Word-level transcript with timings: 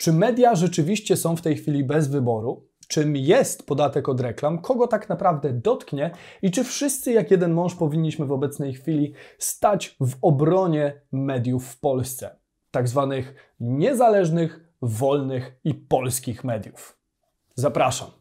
Czy 0.00 0.12
media 0.12 0.54
rzeczywiście 0.54 1.16
są 1.16 1.36
w 1.36 1.42
tej 1.42 1.56
chwili 1.56 1.84
bez 1.84 2.08
wyboru? 2.08 2.68
Czym 2.88 3.16
jest 3.16 3.66
podatek 3.66 4.08
od 4.08 4.20
reklam? 4.20 4.58
Kogo 4.58 4.86
tak 4.86 5.08
naprawdę 5.08 5.52
dotknie? 5.52 6.10
I 6.42 6.50
czy 6.50 6.64
wszyscy 6.64 7.12
jak 7.12 7.30
jeden 7.30 7.52
mąż 7.52 7.74
powinniśmy 7.74 8.26
w 8.26 8.32
obecnej 8.32 8.74
chwili 8.74 9.12
stać 9.38 9.96
w 10.00 10.14
obronie 10.22 11.00
mediów 11.12 11.66
w 11.66 11.80
Polsce? 11.80 12.36
Tak 12.70 12.88
zwanych 12.88 13.34
niezależnych, 13.60 14.60
wolnych 14.82 15.52
i 15.64 15.74
polskich 15.74 16.44
mediów. 16.44 16.98
Zapraszam. 17.54 18.19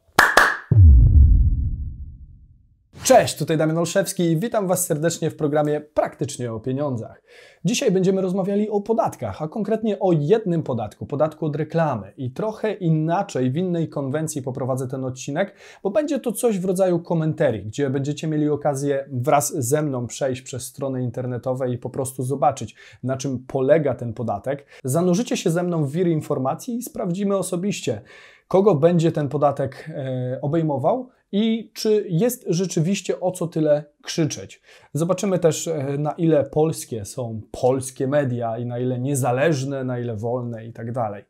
Cześć, 3.03 3.37
tutaj 3.37 3.57
Damian 3.57 3.77
Olszewski 3.77 4.23
i 4.23 4.37
witam 4.37 4.67
Was 4.67 4.85
serdecznie 4.85 5.29
w 5.29 5.35
programie 5.35 5.81
Praktycznie 5.81 6.53
o 6.53 6.59
pieniądzach. 6.59 7.21
Dzisiaj 7.65 7.91
będziemy 7.91 8.21
rozmawiali 8.21 8.69
o 8.69 8.81
podatkach, 8.81 9.41
a 9.41 9.47
konkretnie 9.47 9.99
o 9.99 10.11
jednym 10.11 10.63
podatku, 10.63 11.05
podatku 11.05 11.45
od 11.45 11.55
reklamy. 11.55 12.13
I 12.17 12.31
trochę 12.31 12.73
inaczej, 12.73 13.51
w 13.51 13.57
innej 13.57 13.89
konwencji 13.89 14.41
poprowadzę 14.41 14.87
ten 14.87 15.05
odcinek, 15.05 15.55
bo 15.83 15.89
będzie 15.89 16.19
to 16.19 16.31
coś 16.31 16.59
w 16.59 16.65
rodzaju 16.65 16.99
komentarii, 16.99 17.65
gdzie 17.65 17.89
będziecie 17.89 18.27
mieli 18.27 18.49
okazję 18.49 19.05
wraz 19.11 19.53
ze 19.53 19.81
mną 19.81 20.07
przejść 20.07 20.41
przez 20.41 20.63
strony 20.63 21.03
internetowe 21.03 21.69
i 21.69 21.77
po 21.77 21.89
prostu 21.89 22.23
zobaczyć, 22.23 22.75
na 23.03 23.17
czym 23.17 23.45
polega 23.47 23.95
ten 23.95 24.13
podatek. 24.13 24.65
Zanurzycie 24.83 25.37
się 25.37 25.49
ze 25.49 25.63
mną 25.63 25.85
w 25.85 25.91
wir 25.91 26.07
informacji 26.07 26.77
i 26.77 26.83
sprawdzimy 26.83 27.37
osobiście, 27.37 28.01
kogo 28.47 28.75
będzie 28.75 29.11
ten 29.11 29.29
podatek 29.29 29.89
e, 29.89 30.39
obejmował 30.41 31.09
i 31.31 31.71
czy 31.73 32.05
jest 32.09 32.45
rzeczywiście 32.47 33.19
o 33.19 33.31
co 33.31 33.47
tyle 33.47 33.83
krzyczeć. 34.01 34.61
Zobaczymy 34.93 35.39
też, 35.39 35.67
e, 35.67 35.97
na 35.97 36.11
ile 36.11 36.43
polskie 36.43 37.05
są 37.05 37.41
polskie 37.51 38.07
media 38.07 38.57
i 38.57 38.65
na 38.65 38.79
ile 38.79 38.99
niezależne, 38.99 39.83
na 39.83 39.99
ile 39.99 40.15
wolne 40.15 40.65
i 40.65 40.73
tak 40.73 40.91
dalej. 40.91 41.23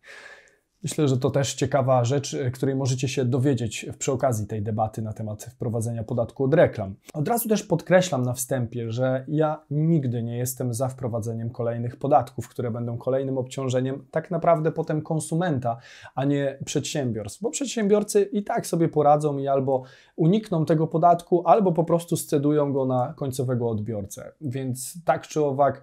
Myślę, 0.84 1.08
że 1.08 1.18
to 1.18 1.30
też 1.30 1.54
ciekawa 1.54 2.04
rzecz, 2.06 2.34
e, 2.34 2.52
której 2.52 2.76
możecie 2.76 3.08
się 3.08 3.26
dowiedzieć 3.26 3.86
przy 4.00 4.12
okazji 4.12 4.48
tej 4.48 4.62
debaty 4.62 5.02
na 5.02 5.14
temat 5.14 5.44
wprowadzenia 5.44 6.03
podatku 6.03 6.44
od 6.44 6.53
reklam. 6.53 6.95
Od 7.14 7.28
razu 7.28 7.50
też 7.50 7.64
podkreślam 7.64 8.23
na 8.23 8.34
wstępie, 8.34 8.92
że 8.92 9.26
ja 9.28 9.64
nigdy 9.72 10.23
nie 10.23 10.38
jestem 10.38 10.73
za 10.73 10.88
wprowadzeniem 10.88 11.50
kolejnych 11.50 11.95
podatków, 11.95 12.50
które 12.50 12.72
będą 12.72 12.98
kolejnym 12.98 13.38
obciążeniem 13.38 14.06
tak 14.12 14.31
naprawdę 14.31 14.72
potem 14.72 15.02
konsumenta, 15.02 15.78
a 16.16 16.26
nie 16.26 16.58
przedsiębiorstw, 16.66 17.42
bo 17.42 17.50
przedsiębiorcy 17.50 18.22
i 18.22 18.44
tak 18.44 18.68
sobie 18.68 18.90
poradzą 18.90 19.38
i 19.38 19.48
albo 19.48 19.84
unikną 20.16 20.66
tego 20.66 20.88
podatku, 20.88 21.48
albo 21.48 21.72
po 21.72 21.84
prostu 21.84 22.18
scedują 22.18 22.73
go 22.73 22.86
na 22.86 23.14
końcowego 23.18 23.70
odbiorcę. 23.70 24.31
Więc 24.42 25.03
tak 25.06 25.28
czy 25.28 25.44
owak, 25.44 25.81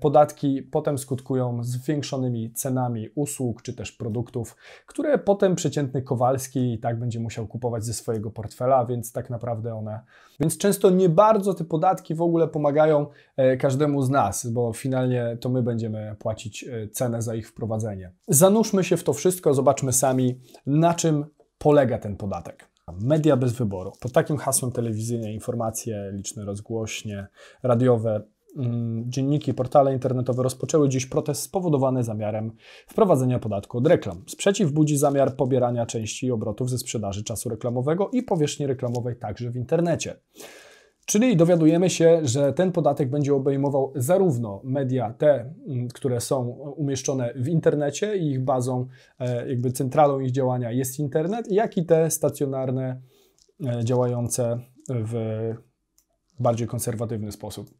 podatki 0.00 0.62
potem 0.62 0.98
skutkują 0.98 1.64
zwiększonymi 1.64 2.52
cenami 2.52 3.08
usług 3.14 3.62
czy 3.62 3.74
też 3.74 3.92
produktów, 3.92 4.56
które 4.86 5.18
potem 5.18 5.54
przeciętny 5.54 6.02
Kowalski 6.02 6.72
i 6.72 6.78
tak 6.78 6.98
będzie 6.98 7.20
musiał 7.20 7.46
kupować 7.46 7.84
ze 7.84 7.94
swojego 7.94 8.30
portfela, 8.30 8.86
więc 8.86 9.12
tak 9.12 9.30
naprawdę 9.30 9.74
one. 9.74 10.00
Więc 10.40 10.58
często 10.58 10.90
nie 10.90 11.08
bardzo 11.08 11.54
te 11.54 11.64
podatki 11.64 12.14
w 12.14 12.22
ogóle 12.22 12.48
pomagają 12.48 13.06
e, 13.36 13.56
każdemu 13.56 14.02
z 14.02 14.10
nas, 14.10 14.46
bo 14.46 14.72
finalnie 14.72 15.36
to 15.40 15.48
my 15.48 15.62
będziemy 15.62 16.16
płacić 16.18 16.64
e, 16.64 16.88
cenę 16.88 17.22
za 17.22 17.34
ich 17.34 17.48
wprowadzenie. 17.48 18.12
Zanurzmy 18.28 18.84
się 18.84 18.96
w 18.96 19.04
to 19.04 19.12
wszystko, 19.12 19.54
zobaczmy 19.54 19.92
sami, 19.92 20.40
na 20.66 20.94
czym 20.94 21.24
polega 21.58 21.98
ten 21.98 22.16
podatek. 22.16 22.72
Media 23.00 23.36
bez 23.36 23.52
wyboru. 23.52 23.92
Pod 24.00 24.12
takim 24.12 24.36
hasłem 24.36 24.72
telewizyjne 24.72 25.32
informacje, 25.32 26.10
liczne 26.12 26.44
rozgłośnie, 26.44 27.26
radiowe, 27.62 28.22
dzienniki, 29.04 29.54
portale 29.54 29.92
internetowe 29.92 30.42
rozpoczęły 30.42 30.88
dziś 30.88 31.06
protest 31.06 31.42
spowodowany 31.42 32.04
zamiarem 32.04 32.52
wprowadzenia 32.88 33.38
podatku 33.38 33.78
od 33.78 33.86
reklam. 33.86 34.24
Sprzeciw 34.26 34.72
budzi 34.72 34.96
zamiar 34.96 35.36
pobierania 35.36 35.86
części 35.86 36.30
obrotów 36.30 36.70
ze 36.70 36.78
sprzedaży 36.78 37.24
czasu 37.24 37.48
reklamowego 37.48 38.10
i 38.12 38.22
powierzchni 38.22 38.66
reklamowej 38.66 39.16
także 39.16 39.50
w 39.50 39.56
internecie. 39.56 40.16
Czyli 41.06 41.36
dowiadujemy 41.36 41.90
się, 41.90 42.20
że 42.22 42.52
ten 42.52 42.72
podatek 42.72 43.10
będzie 43.10 43.34
obejmował 43.34 43.92
zarówno 43.96 44.60
media 44.64 45.14
te, 45.18 45.54
mm, 45.68 45.88
które 45.88 46.20
są 46.20 46.44
umieszczone 46.76 47.32
w 47.36 47.48
internecie 47.48 48.16
i 48.16 48.30
ich 48.30 48.44
bazą, 48.44 48.86
e, 49.18 49.48
jakby 49.48 49.72
centralą 49.72 50.20
ich 50.20 50.30
działania 50.30 50.72
jest 50.72 50.98
internet, 50.98 51.52
jak 51.52 51.76
i 51.76 51.86
te 51.86 52.10
stacjonarne, 52.10 53.00
e, 53.66 53.84
działające 53.84 54.58
w 54.88 55.14
bardziej 56.40 56.68
konserwatywny 56.68 57.32
sposób. 57.32 57.70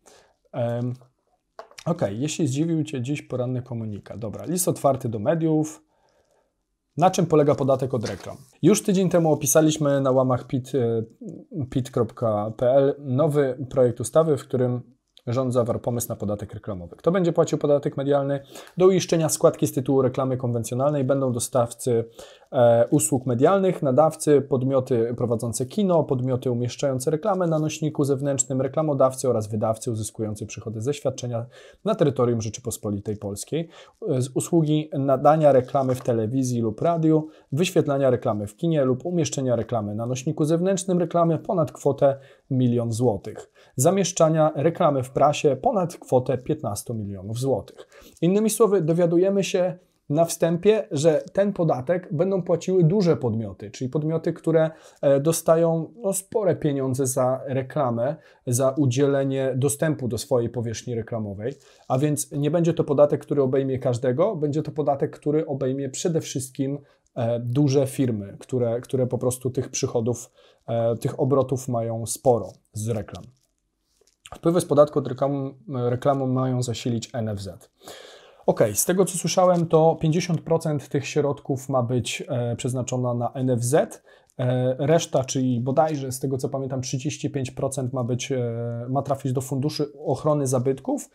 Ok, 1.87 2.03
jeśli 2.11 2.47
zdziwił 2.47 2.85
Cię 2.85 3.03
dziś 3.03 3.23
poranny 3.23 3.63
komunikat. 3.63 4.19
Dobra, 4.19 4.45
list 4.45 4.69
otwarty 4.69 5.09
do 5.09 5.19
mediów, 5.19 5.83
na 6.97 7.11
czym 7.11 7.27
polega 7.27 7.55
podatek 7.55 7.95
od 7.95 8.09
reklam? 8.09 8.37
Już 8.63 8.83
tydzień 8.83 9.09
temu 9.09 9.33
opisaliśmy 9.33 10.01
na 10.01 10.11
łamach 10.11 10.47
pit.pl 11.71 12.89
e, 12.89 12.95
nowy 12.99 13.67
projekt 13.71 14.01
ustawy, 14.01 14.37
w 14.37 14.43
którym 14.43 14.83
rząd 15.27 15.53
zawarł 15.53 15.81
pomysł 15.81 16.09
na 16.09 16.17
podatek 16.17 16.55
reklamowy. 16.55 16.97
Kto 16.97 17.13
będzie 17.13 17.33
płacił 17.33 17.59
podatek 17.59 17.97
medialny? 17.97 18.41
Do 18.77 18.87
uiszczenia 18.87 19.29
składki 19.29 19.67
z 19.67 19.73
tytułu 19.73 20.03
reklamy 20.03 20.37
konwencjonalnej 20.37 21.05
będą 21.05 21.33
dostawcy 21.33 22.05
usług 22.91 23.27
medialnych, 23.27 23.83
nadawcy, 23.83 24.41
podmioty 24.41 25.15
prowadzące 25.17 25.67
kino, 25.67 26.05
podmioty 26.05 26.51
umieszczające 26.51 27.11
reklamę 27.11 27.47
na 27.47 27.59
nośniku 27.59 28.05
zewnętrznym, 28.05 28.61
reklamodawcy 28.61 29.29
oraz 29.29 29.49
wydawcy 29.49 29.91
uzyskujący 29.91 30.47
przychody 30.47 30.81
ze 30.81 30.95
świadczenia 30.95 31.47
na 31.85 31.95
terytorium 31.95 32.43
Rzeczypospolitej 32.43 33.17
Polskiej, 33.17 33.69
z 34.19 34.29
usługi 34.29 34.91
nadania 34.99 35.53
reklamy 35.53 35.95
w 35.95 36.01
telewizji 36.01 36.61
lub 36.61 36.83
radiu, 36.83 37.29
wyświetlania 37.53 38.11
reklamy 38.11 38.47
w 38.47 38.57
kinie 38.57 38.85
lub 38.85 39.07
umieszczenia 39.07 39.57
reklamy 39.57 39.95
na 39.95 40.07
nośniku 40.07 40.45
zewnętrznym 40.45 40.99
reklamy 40.99 41.39
ponad 41.39 41.73
kwotę 41.73 42.19
milion 42.51 42.93
złotych, 42.93 43.51
zamieszczania 43.77 44.53
reklamy 44.55 45.03
w 45.03 45.11
prasie 45.11 45.57
ponad 45.57 45.97
kwotę 45.97 46.39
15 46.39 46.95
milionów 46.95 47.39
złotych. 47.39 47.89
Innymi 48.23 48.51
słowy, 48.51 48.81
dowiadujemy 48.81 49.45
się, 49.45 49.79
na 50.13 50.25
wstępie, 50.25 50.89
że 50.91 51.25
ten 51.33 51.53
podatek 51.53 52.09
będą 52.13 52.43
płaciły 52.43 52.85
duże 52.85 53.17
podmioty, 53.17 53.71
czyli 53.71 53.91
podmioty, 53.91 54.33
które 54.33 54.71
e, 55.03 55.21
dostają 55.21 55.93
no, 55.97 56.13
spore 56.13 56.57
pieniądze 56.57 57.07
za 57.07 57.41
reklamę, 57.47 58.17
za 58.47 58.71
udzielenie 58.71 59.53
dostępu 59.57 60.09
do 60.09 60.19
swojej 60.19 60.51
powierzchni 60.51 60.95
reklamowej, 60.95 61.55
a 61.89 61.99
więc 61.99 62.33
nie 62.33 62.51
będzie 62.51 62.75
to 62.75 62.85
podatek, 62.85 63.21
który 63.21 63.43
obejmie 63.43 63.79
każdego, 63.79 64.37
będzie 64.37 64.63
to 64.63 64.71
podatek, 64.71 65.11
który 65.11 65.47
obejmie 65.47 65.89
przede 65.89 66.21
wszystkim 66.21 66.79
e, 67.15 67.41
duże 67.41 67.87
firmy, 67.87 68.37
które, 68.41 68.81
które 68.81 69.07
po 69.07 69.19
prostu 69.19 69.51
tych 69.51 69.69
przychodów, 69.69 70.31
e, 70.69 70.97
tych 70.97 71.21
obrotów 71.21 71.69
mają 71.69 72.07
sporo 72.07 72.53
z 72.73 72.89
reklam. 72.89 73.25
Wpływy 74.35 74.61
z 74.61 74.65
podatku 74.65 74.99
od 74.99 75.07
reklamą, 75.09 75.55
reklamą 75.69 76.27
mają 76.27 76.63
zasilić 76.63 77.11
NFZ. 77.15 77.49
Ok, 78.47 78.61
z 78.75 78.85
tego 78.85 79.05
co 79.05 79.19
słyszałem, 79.19 79.67
to 79.67 79.99
50% 80.03 80.89
tych 80.89 81.07
środków 81.07 81.69
ma 81.69 81.83
być 81.83 82.23
e, 82.29 82.57
przeznaczona 82.57 83.15
na 83.15 83.33
NFZ, 83.45 83.75
e, 83.75 83.91
reszta, 84.79 85.25
czyli 85.25 85.61
bodajże 85.61 86.13
z 86.13 86.21
tego 86.21 86.39
co 86.39 86.49
pamiętam, 86.49 86.81
35% 86.81 87.93
ma, 87.93 88.05
być, 88.05 88.33
e, 88.33 88.41
ma 88.89 89.03
trafić 89.03 89.33
do 89.33 89.41
funduszy 89.41 89.87
ochrony 89.99 90.47
zabytków, 90.47 91.11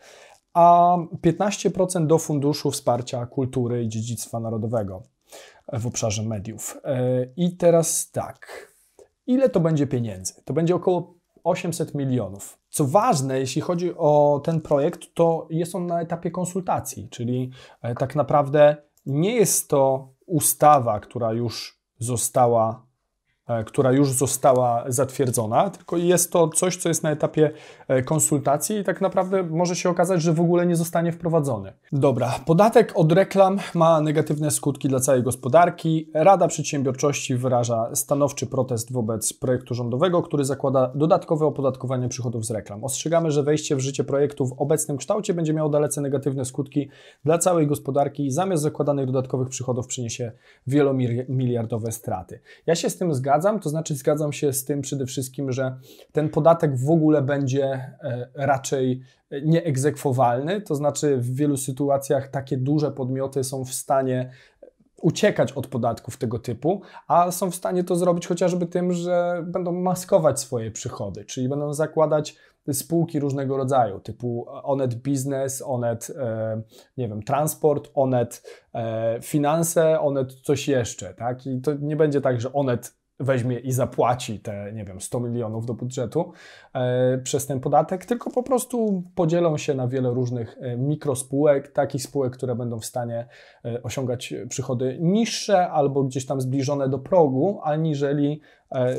a 0.54 0.96
15% 1.22 2.06
do 2.06 2.18
funduszu 2.18 2.70
wsparcia 2.70 3.26
kultury 3.26 3.84
i 3.84 3.88
dziedzictwa 3.88 4.40
narodowego 4.40 5.02
w 5.72 5.86
obszarze 5.86 6.22
mediów. 6.22 6.80
E, 6.84 7.26
I 7.36 7.56
teraz 7.56 8.10
tak, 8.10 8.68
ile 9.26 9.48
to 9.48 9.60
będzie 9.60 9.86
pieniędzy? 9.86 10.34
To 10.44 10.52
będzie 10.54 10.74
około 10.74 11.14
800 11.44 11.94
milionów. 11.94 12.57
Co 12.68 12.84
ważne, 12.84 13.38
jeśli 13.38 13.62
chodzi 13.62 13.94
o 13.96 14.40
ten 14.44 14.60
projekt, 14.60 15.14
to 15.14 15.46
jest 15.50 15.74
on 15.74 15.86
na 15.86 16.00
etapie 16.00 16.30
konsultacji, 16.30 17.08
czyli 17.08 17.50
e, 17.82 17.94
tak 17.94 18.16
naprawdę 18.16 18.76
nie 19.06 19.34
jest 19.34 19.68
to 19.68 20.12
ustawa, 20.26 21.00
która 21.00 21.32
już 21.32 21.80
została 21.98 22.87
która 23.66 23.92
już 23.92 24.12
została 24.12 24.84
zatwierdzona, 24.88 25.70
tylko 25.70 25.96
jest 25.96 26.32
to 26.32 26.48
coś, 26.48 26.76
co 26.76 26.88
jest 26.88 27.02
na 27.02 27.10
etapie 27.10 27.50
e, 27.88 28.02
konsultacji 28.02 28.76
i 28.76 28.84
tak 28.84 29.00
naprawdę 29.00 29.42
może 29.42 29.76
się 29.76 29.90
okazać, 29.90 30.22
że 30.22 30.32
w 30.32 30.40
ogóle 30.40 30.66
nie 30.66 30.76
zostanie 30.76 31.12
wprowadzony. 31.12 31.72
Dobra, 31.92 32.34
podatek 32.46 32.92
od 32.94 33.12
reklam 33.12 33.58
ma 33.74 34.00
negatywne 34.00 34.50
skutki 34.50 34.88
dla 34.88 35.00
całej 35.00 35.22
gospodarki. 35.22 36.10
Rada 36.14 36.48
Przedsiębiorczości 36.48 37.36
wyraża 37.36 37.90
stanowczy 37.94 38.46
protest 38.46 38.92
wobec 38.92 39.32
projektu 39.32 39.74
rządowego, 39.74 40.22
który 40.22 40.44
zakłada 40.44 40.92
dodatkowe 40.94 41.46
opodatkowanie 41.46 42.08
przychodów 42.08 42.46
z 42.46 42.50
reklam. 42.50 42.84
Ostrzegamy, 42.84 43.30
że 43.30 43.42
wejście 43.42 43.76
w 43.76 43.80
życie 43.80 44.04
projektu 44.04 44.46
w 44.46 44.52
obecnym 44.58 44.96
kształcie 44.96 45.34
będzie 45.34 45.54
miało 45.54 45.68
dalece 45.68 46.00
negatywne 46.00 46.44
skutki 46.44 46.88
dla 47.24 47.38
całej 47.38 47.66
gospodarki 47.66 48.26
i 48.26 48.30
zamiast 48.30 48.62
zakładanych 48.62 49.06
dodatkowych 49.06 49.48
przychodów 49.48 49.86
przyniesie 49.86 50.32
wielomiliardowe 50.66 51.92
straty. 51.92 52.40
Ja 52.66 52.74
się 52.74 52.90
z 52.90 52.96
tym 52.96 53.14
zgadzam 53.14 53.37
zgadzam, 53.38 53.60
to 53.60 53.68
znaczy 53.68 53.94
zgadzam 53.94 54.32
się 54.32 54.52
z 54.52 54.64
tym 54.64 54.80
przede 54.80 55.06
wszystkim, 55.06 55.52
że 55.52 55.76
ten 56.12 56.28
podatek 56.28 56.76
w 56.76 56.90
ogóle 56.90 57.22
będzie 57.22 57.64
e, 57.64 58.28
raczej 58.34 59.02
nieegzekwowalny, 59.44 60.60
to 60.60 60.74
znaczy 60.74 61.16
w 61.16 61.34
wielu 61.34 61.56
sytuacjach 61.56 62.28
takie 62.28 62.56
duże 62.56 62.90
podmioty 62.90 63.44
są 63.44 63.64
w 63.64 63.72
stanie 63.72 64.30
uciekać 65.02 65.52
od 65.52 65.66
podatków 65.66 66.16
tego 66.16 66.38
typu, 66.38 66.82
a 67.08 67.30
są 67.30 67.50
w 67.50 67.54
stanie 67.54 67.84
to 67.84 67.96
zrobić 67.96 68.26
chociażby 68.26 68.66
tym, 68.66 68.92
że 68.92 69.44
będą 69.46 69.72
maskować 69.72 70.40
swoje 70.40 70.70
przychody, 70.70 71.24
czyli 71.24 71.48
będą 71.48 71.74
zakładać 71.74 72.36
spółki 72.72 73.20
różnego 73.20 73.56
rodzaju, 73.56 74.00
typu 74.00 74.46
Onet 74.48 74.94
Biznes, 74.94 75.62
Onet, 75.62 76.12
e, 76.18 76.62
nie 76.96 77.08
wiem, 77.08 77.22
Transport, 77.22 77.90
Onet 77.94 78.42
e, 78.74 79.18
Finanse, 79.22 80.00
Onet 80.00 80.32
coś 80.32 80.68
jeszcze, 80.68 81.14
tak? 81.14 81.46
I 81.46 81.60
to 81.60 81.74
nie 81.74 81.96
będzie 81.96 82.20
tak, 82.20 82.40
że 82.40 82.52
Onet 82.52 82.97
weźmie 83.20 83.58
i 83.58 83.72
zapłaci 83.72 84.40
te, 84.40 84.72
nie 84.72 84.84
wiem, 84.84 85.00
100 85.00 85.20
milionów 85.20 85.66
do 85.66 85.74
budżetu 85.74 86.32
e, 86.74 87.18
przez 87.18 87.46
ten 87.46 87.60
podatek, 87.60 88.06
tylko 88.06 88.30
po 88.30 88.42
prostu 88.42 89.02
podzielą 89.14 89.56
się 89.56 89.74
na 89.74 89.88
wiele 89.88 90.10
różnych 90.10 90.56
e, 90.60 90.76
mikrospółek, 90.76 91.72
takich 91.72 92.02
spółek, 92.02 92.32
które 92.32 92.54
będą 92.54 92.78
w 92.78 92.84
stanie 92.84 93.28
e, 93.64 93.82
osiągać 93.82 94.34
przychody 94.48 94.98
niższe 95.00 95.70
albo 95.70 96.04
gdzieś 96.04 96.26
tam 96.26 96.40
zbliżone 96.40 96.88
do 96.88 96.98
progu, 96.98 97.60
aniżeli 97.62 98.40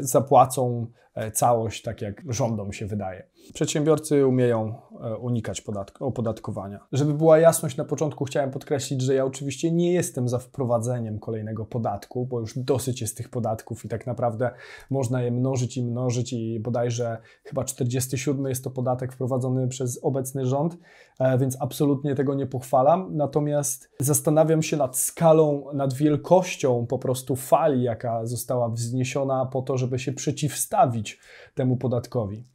zapłacą 0.02 0.88
całość, 1.32 1.82
tak 1.82 2.02
jak 2.02 2.22
rządom 2.30 2.74
się 2.74 2.86
wydaje. 2.86 3.24
Przedsiębiorcy 3.54 4.28
umieją 4.28 4.76
e, 5.02 5.18
unikać 5.18 5.62
podatku, 5.62 6.06
opodatkowania. 6.06 6.80
Żeby 6.92 7.14
była 7.14 7.40
jasność 7.40 7.78
na 7.78 7.86
początku, 7.86 8.26
chciałem 8.26 8.52
podkreślić, 8.52 9.02
że 9.02 9.16
ja 9.16 9.26
oczywiście 9.26 9.72
nie 9.72 9.94
jestem 9.94 10.30
za 10.30 10.40
wprowadzeniem 10.40 11.20
kolejnego 11.20 11.66
podatku, 11.66 12.26
bo 12.26 12.40
już 12.40 12.58
dosyć 12.58 13.02
jest 13.02 13.18
tych 13.18 13.30
podatków 13.30 13.86
i 13.86 13.88
tak 13.88 14.08
naprawdę 14.08 14.52
można 14.90 15.22
je 15.22 15.32
mnożyć 15.32 15.78
i 15.78 15.84
mnożyć 15.84 16.34
i 16.34 16.60
bodajże 16.60 17.18
chyba 17.44 17.64
47 17.64 18.46
jest 18.46 18.64
to 18.64 18.70
podatek 18.70 19.14
wprowadzony 19.14 19.68
przez 19.68 20.00
obecny 20.04 20.46
rząd, 20.46 20.78
e, 21.20 21.38
więc 21.38 21.58
absolutnie 21.62 22.16
tego 22.16 22.36
nie 22.36 22.46
pochwalam. 22.46 23.18
Natomiast 23.18 23.90
zastanawiam 24.00 24.64
się 24.64 24.78
nad 24.78 24.98
skalą, 24.98 25.66
nad 25.74 25.94
wielkością 25.94 26.86
po 26.88 27.00
prostu 27.00 27.36
fali, 27.36 27.84
jaka 27.84 28.26
została 28.26 28.70
wzniesiona 28.70 29.46
po 29.46 29.62
to, 29.62 29.78
żeby 29.78 30.00
się 30.00 30.14
przeciwstawić 30.14 31.09
temu 31.54 31.78
podatkowi. 31.78 32.46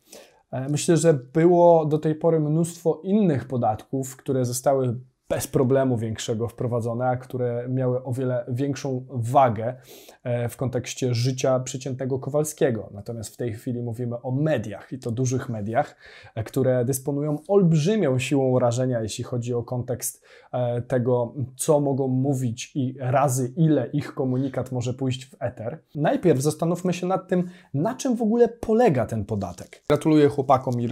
E, 0.51 0.69
myślę, 0.69 0.97
że 0.97 1.15
było 1.15 1.87
do 1.87 1.99
tej 1.99 2.15
pory 2.15 2.41
mnóstwo 2.41 3.01
innych 3.05 3.45
podatków, 3.45 4.17
które 4.17 4.45
zostały 4.45 5.01
bez 5.29 5.47
problemu 5.47 5.97
większego 5.97 6.49
wprowadzone, 6.49 7.07
a 7.07 7.17
które 7.17 7.69
miały 7.69 8.05
o 8.05 8.13
wiele 8.13 8.45
większą 8.49 9.07
wagę 9.11 9.75
e, 10.23 10.49
w 10.49 10.57
kontekście 10.57 11.15
życia 11.15 11.61
przeciętnego 11.61 12.19
Kowalskiego. 12.19 12.91
Natomiast 12.95 13.35
w 13.35 13.37
tej 13.37 13.53
chwili 13.53 13.83
mówimy 13.83 14.23
o 14.23 14.31
mediach 14.31 14.93
i 14.93 14.99
to 14.99 15.11
dużych 15.11 15.49
mediach, 15.49 15.97
e, 16.35 16.45
które 16.45 16.85
dysponują 16.85 17.37
olbrzymią 17.49 18.19
siłą 18.19 18.59
rażenia, 18.59 19.01
jeśli 19.01 19.25
chodzi 19.25 19.55
o 19.55 19.63
kontekst 19.63 20.25
e, 20.53 20.83
tego, 20.83 21.35
co 21.57 21.81
mogą 21.81 22.09
mówić 22.09 22.73
i 22.75 22.97
razy 23.01 23.53
ile 23.57 23.87
ich 23.87 24.15
komunikat 24.15 24.73
może 24.73 24.95
pójść 24.95 25.27
w 25.27 25.37
eter. 25.41 25.83
Najpierw 25.95 26.41
zastanówmy 26.41 26.93
się 26.93 27.07
nad 27.07 27.29
tym, 27.29 27.49
na 27.75 27.95
czym 27.95 28.17
w 28.17 28.23
ogóle 28.23 28.49
polega 28.49 29.07
ten 29.07 29.25
podatek. 29.25 29.83
Gratuluję 29.89 30.29
chłopakom 30.29 30.81
i 30.81 30.89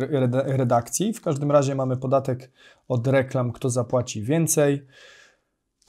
redakcji. 0.46 1.12
W 1.12 1.20
każdym 1.20 1.50
razie 1.50 1.74
mamy 1.74 1.96
podatek 1.96 2.50
od 2.88 3.06
reklam, 3.06 3.52
kto 3.52 3.70
zapłaci 3.70 4.22
więcej. 4.22 4.86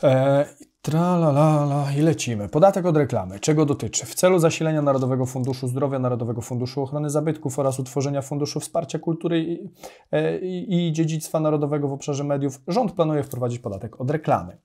E, 0.04 0.46
Tralalala 0.84 1.92
i 1.98 2.02
lecimy. 2.02 2.50
Podatek 2.50 2.86
od 2.86 2.98
reklamy. 2.98 3.40
Czego 3.40 3.66
dotyczy? 3.66 4.06
W 4.06 4.16
celu 4.16 4.40
zasilenia 4.40 4.82
Narodowego 4.82 5.26
Funduszu 5.26 5.68
Zdrowia, 5.68 6.00
Narodowego 6.00 6.42
Funduszu 6.42 6.82
Ochrony 6.82 7.10
Zabytków 7.10 7.60
oraz 7.60 7.80
utworzenia 7.80 8.22
Funduszu 8.22 8.60
Wsparcia 8.60 9.00
Kultury 9.00 9.44
i, 9.44 9.70
e, 10.12 10.40
i 10.40 10.92
Dziedzictwa 10.94 11.40
Narodowego 11.40 11.88
w 11.88 11.94
obszarze 11.94 12.24
mediów 12.24 12.62
rząd 12.68 12.92
planuje 12.92 13.24
wprowadzić 13.24 13.60
podatek 13.60 14.02
od 14.02 14.12
reklamy. 14.12 14.58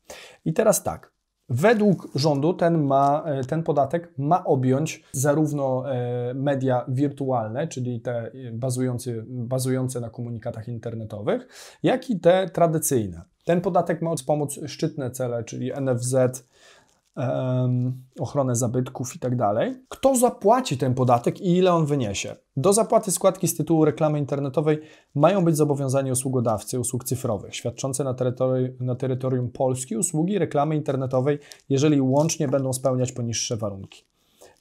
I 0.44 0.52
teraz 0.52 0.82
tak. 0.82 1.17
Według 1.48 2.08
rządu 2.14 2.54
ten, 2.54 2.82
ma, 2.82 3.22
e, 3.26 3.44
ten 3.44 3.62
podatek 3.62 4.12
ma 4.18 4.44
objąć 4.44 5.04
zarówno 5.12 5.92
e, 5.92 6.34
media 6.34 6.84
wirtualne, 6.88 7.68
czyli 7.68 8.00
te 8.00 8.30
bazujące, 8.52 9.10
bazujące 9.26 10.00
na 10.00 10.10
komunikatach 10.10 10.68
internetowych, 10.68 11.48
jak 11.82 12.10
i 12.10 12.20
te 12.20 12.48
tradycyjne. 12.48 13.22
Ten 13.44 13.60
podatek 13.60 14.02
ma 14.02 14.16
wspomóc 14.16 14.60
szczytne 14.66 15.10
cele, 15.10 15.44
czyli 15.44 15.72
NFZ, 15.80 16.14
ochronę 18.20 18.56
zabytków 18.56 19.16
i 19.16 19.18
tak 19.18 19.36
dalej. 19.36 19.74
Kto 19.88 20.16
zapłaci 20.16 20.78
ten 20.78 20.94
podatek 20.94 21.40
i 21.40 21.56
ile 21.56 21.72
on 21.72 21.86
wyniesie? 21.86 22.36
Do 22.56 22.72
zapłaty 22.72 23.10
składki 23.10 23.48
z 23.48 23.56
tytułu 23.56 23.84
reklamy 23.84 24.18
internetowej 24.18 24.80
mają 25.14 25.44
być 25.44 25.56
zobowiązani 25.56 26.12
usługodawcy 26.12 26.80
usług 26.80 27.04
cyfrowych 27.04 27.56
świadczące 27.56 28.04
na, 28.04 28.14
terytori 28.14 28.68
na 28.80 28.94
terytorium 28.94 29.50
Polski 29.50 29.96
usługi 29.96 30.38
reklamy 30.38 30.76
internetowej, 30.76 31.38
jeżeli 31.68 32.00
łącznie 32.00 32.48
będą 32.48 32.72
spełniać 32.72 33.12
poniższe 33.12 33.56
warunki. 33.56 34.04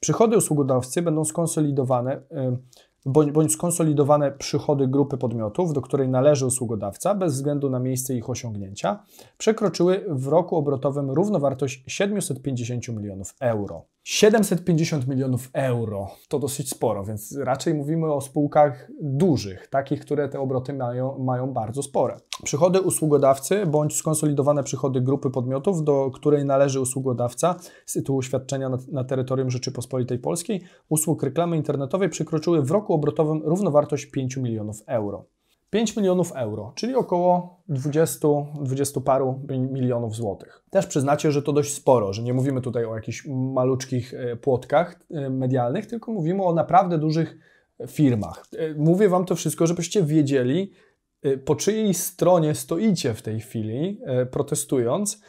Przychody 0.00 0.36
usługodawcy 0.36 1.02
będą 1.02 1.24
skonsolidowane 1.24 2.20
bądź, 2.30 2.58
bądź 3.06 3.52
skonsolidowane 3.52 4.32
przychody 4.32 4.88
grupy 4.88 5.16
podmiotów, 5.16 5.72
do 5.72 5.80
której 5.80 6.08
należy 6.08 6.46
usługodawca, 6.46 7.14
bez 7.14 7.34
względu 7.34 7.70
na 7.70 7.78
miejsce 7.78 8.14
ich 8.14 8.30
osiągnięcia, 8.30 9.02
przekroczyły 9.38 10.04
w 10.08 10.26
roku 10.26 10.56
obrotowym 10.56 11.10
równowartość 11.10 11.84
750 11.86 12.88
milionów 12.88 13.34
euro. 13.40 13.84
750 14.10 15.06
milionów 15.08 15.50
euro 15.52 16.10
to 16.28 16.38
dosyć 16.38 16.70
sporo, 16.70 17.04
więc 17.04 17.36
raczej 17.36 17.74
mówimy 17.74 18.12
o 18.12 18.20
spółkach 18.20 18.90
dużych, 19.00 19.68
takich, 19.68 20.00
które 20.00 20.28
te 20.28 20.40
obroty 20.40 20.72
mają, 20.72 21.18
mają 21.18 21.52
bardzo 21.52 21.82
spore. 21.82 22.16
Przychody 22.44 22.80
usługodawcy 22.80 23.66
bądź 23.66 23.96
skonsolidowane 23.96 24.62
przychody 24.62 25.00
grupy 25.00 25.30
podmiotów, 25.30 25.84
do 25.84 26.10
której 26.10 26.44
należy 26.44 26.80
usługodawca 26.80 27.56
z 27.86 27.92
tytułu 27.92 28.22
świadczenia 28.22 28.68
na, 28.68 28.78
na 28.92 29.04
terytorium 29.04 29.50
Rzeczypospolitej 29.50 30.18
Polskiej 30.18 30.62
usług 30.88 31.22
reklamy 31.22 31.56
internetowej 31.56 32.08
przekroczyły 32.08 32.62
w 32.62 32.70
roku 32.70 32.94
obrotowym 32.94 33.42
równowartość 33.44 34.06
5 34.06 34.36
milionów 34.36 34.82
euro. 34.86 35.24
5 35.70 35.96
milionów 35.96 36.32
euro, 36.32 36.72
czyli 36.74 36.94
około 36.94 37.60
20, 37.68 38.28
20 38.60 39.00
paru 39.00 39.40
milionów 39.48 40.16
złotych. 40.16 40.64
Też 40.70 40.86
przyznacie, 40.86 41.32
że 41.32 41.42
to 41.42 41.52
dość 41.52 41.72
sporo, 41.72 42.12
że 42.12 42.22
nie 42.22 42.34
mówimy 42.34 42.60
tutaj 42.60 42.84
o 42.84 42.94
jakichś 42.94 43.26
maluczkich 43.26 44.14
e, 44.14 44.36
płotkach 44.36 45.00
e, 45.10 45.30
medialnych, 45.30 45.86
tylko 45.86 46.12
mówimy 46.12 46.42
o 46.44 46.52
naprawdę 46.52 46.98
dużych 46.98 47.38
firmach. 47.88 48.44
E, 48.58 48.74
mówię 48.74 49.08
Wam 49.08 49.24
to 49.24 49.34
wszystko, 49.34 49.66
żebyście 49.66 50.02
wiedzieli, 50.02 50.72
po 51.44 51.56
czyjej 51.56 51.94
stronie 51.94 52.54
stoicie 52.54 53.14
w 53.14 53.22
tej 53.22 53.40
chwili, 53.40 54.00
protestując 54.30 55.22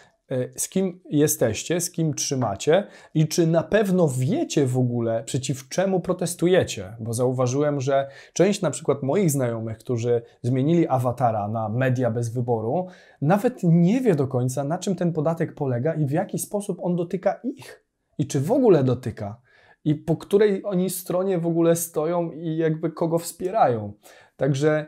z 0.56 0.70
kim 0.70 1.00
jesteście, 1.10 1.82
z 1.82 1.92
kim 1.92 2.14
trzymacie 2.14 2.88
i 3.14 3.28
czy 3.28 3.48
na 3.48 3.64
pewno 3.64 4.08
wiecie 4.08 4.66
w 4.66 4.78
ogóle, 4.78 5.24
przeciw 5.24 5.70
czemu 5.70 6.00
protestujecie. 6.00 6.96
Bo 7.00 7.14
zauważyłem, 7.14 7.82
że 7.82 8.10
część 8.34 8.62
na 8.62 8.72
przykład 8.72 9.04
moich 9.04 9.32
znajomych, 9.32 9.78
którzy 9.78 10.22
zmienili 10.42 10.88
awatara 10.88 11.48
na 11.48 11.70
media 11.70 12.12
bez 12.12 12.30
wyboru, 12.30 12.88
nawet 13.22 13.60
nie 13.64 14.02
wie 14.02 14.16
do 14.16 14.28
końca, 14.28 14.64
na 14.64 14.78
czym 14.78 14.96
ten 14.96 15.14
podatek 15.14 15.56
polega 15.56 15.94
i 15.94 16.06
w 16.06 16.12
jaki 16.12 16.40
sposób 16.40 16.78
on 16.82 16.96
dotyka 16.96 17.40
ich. 17.44 17.86
I 18.18 18.28
czy 18.28 18.40
w 18.40 18.52
ogóle 18.52 18.84
dotyka. 18.84 19.42
I 19.86 19.96
po 19.96 20.18
której 20.18 20.62
oni 20.66 20.90
stronie 20.90 21.38
w 21.38 21.48
ogóle 21.48 21.76
stoją 21.76 22.32
i 22.32 22.58
jakby 22.58 22.92
kogo 22.92 23.20
wspierają. 23.20 23.94
Także 24.38 24.86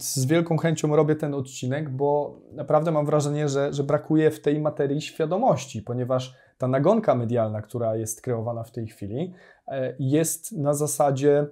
z 0.00 0.26
wielką 0.26 0.56
chęcią 0.56 0.96
robię 0.96 1.16
ten 1.16 1.34
odcinek, 1.34 1.90
bo 1.90 2.40
naprawdę 2.52 2.90
mam 2.92 3.06
wrażenie, 3.06 3.48
że, 3.48 3.72
że 3.72 3.84
brakuje 3.84 4.30
w 4.30 4.40
tej 4.40 4.60
materii 4.60 5.00
świadomości, 5.00 5.82
ponieważ 5.82 6.34
ta 6.58 6.68
nagonka 6.68 7.14
medialna, 7.14 7.62
która 7.62 7.96
jest 7.96 8.22
kreowana 8.22 8.62
w 8.62 8.72
tej 8.72 8.86
chwili, 8.86 9.34
e, 9.68 9.96
jest 9.98 10.52
na 10.52 10.74
zasadzie 10.74 11.46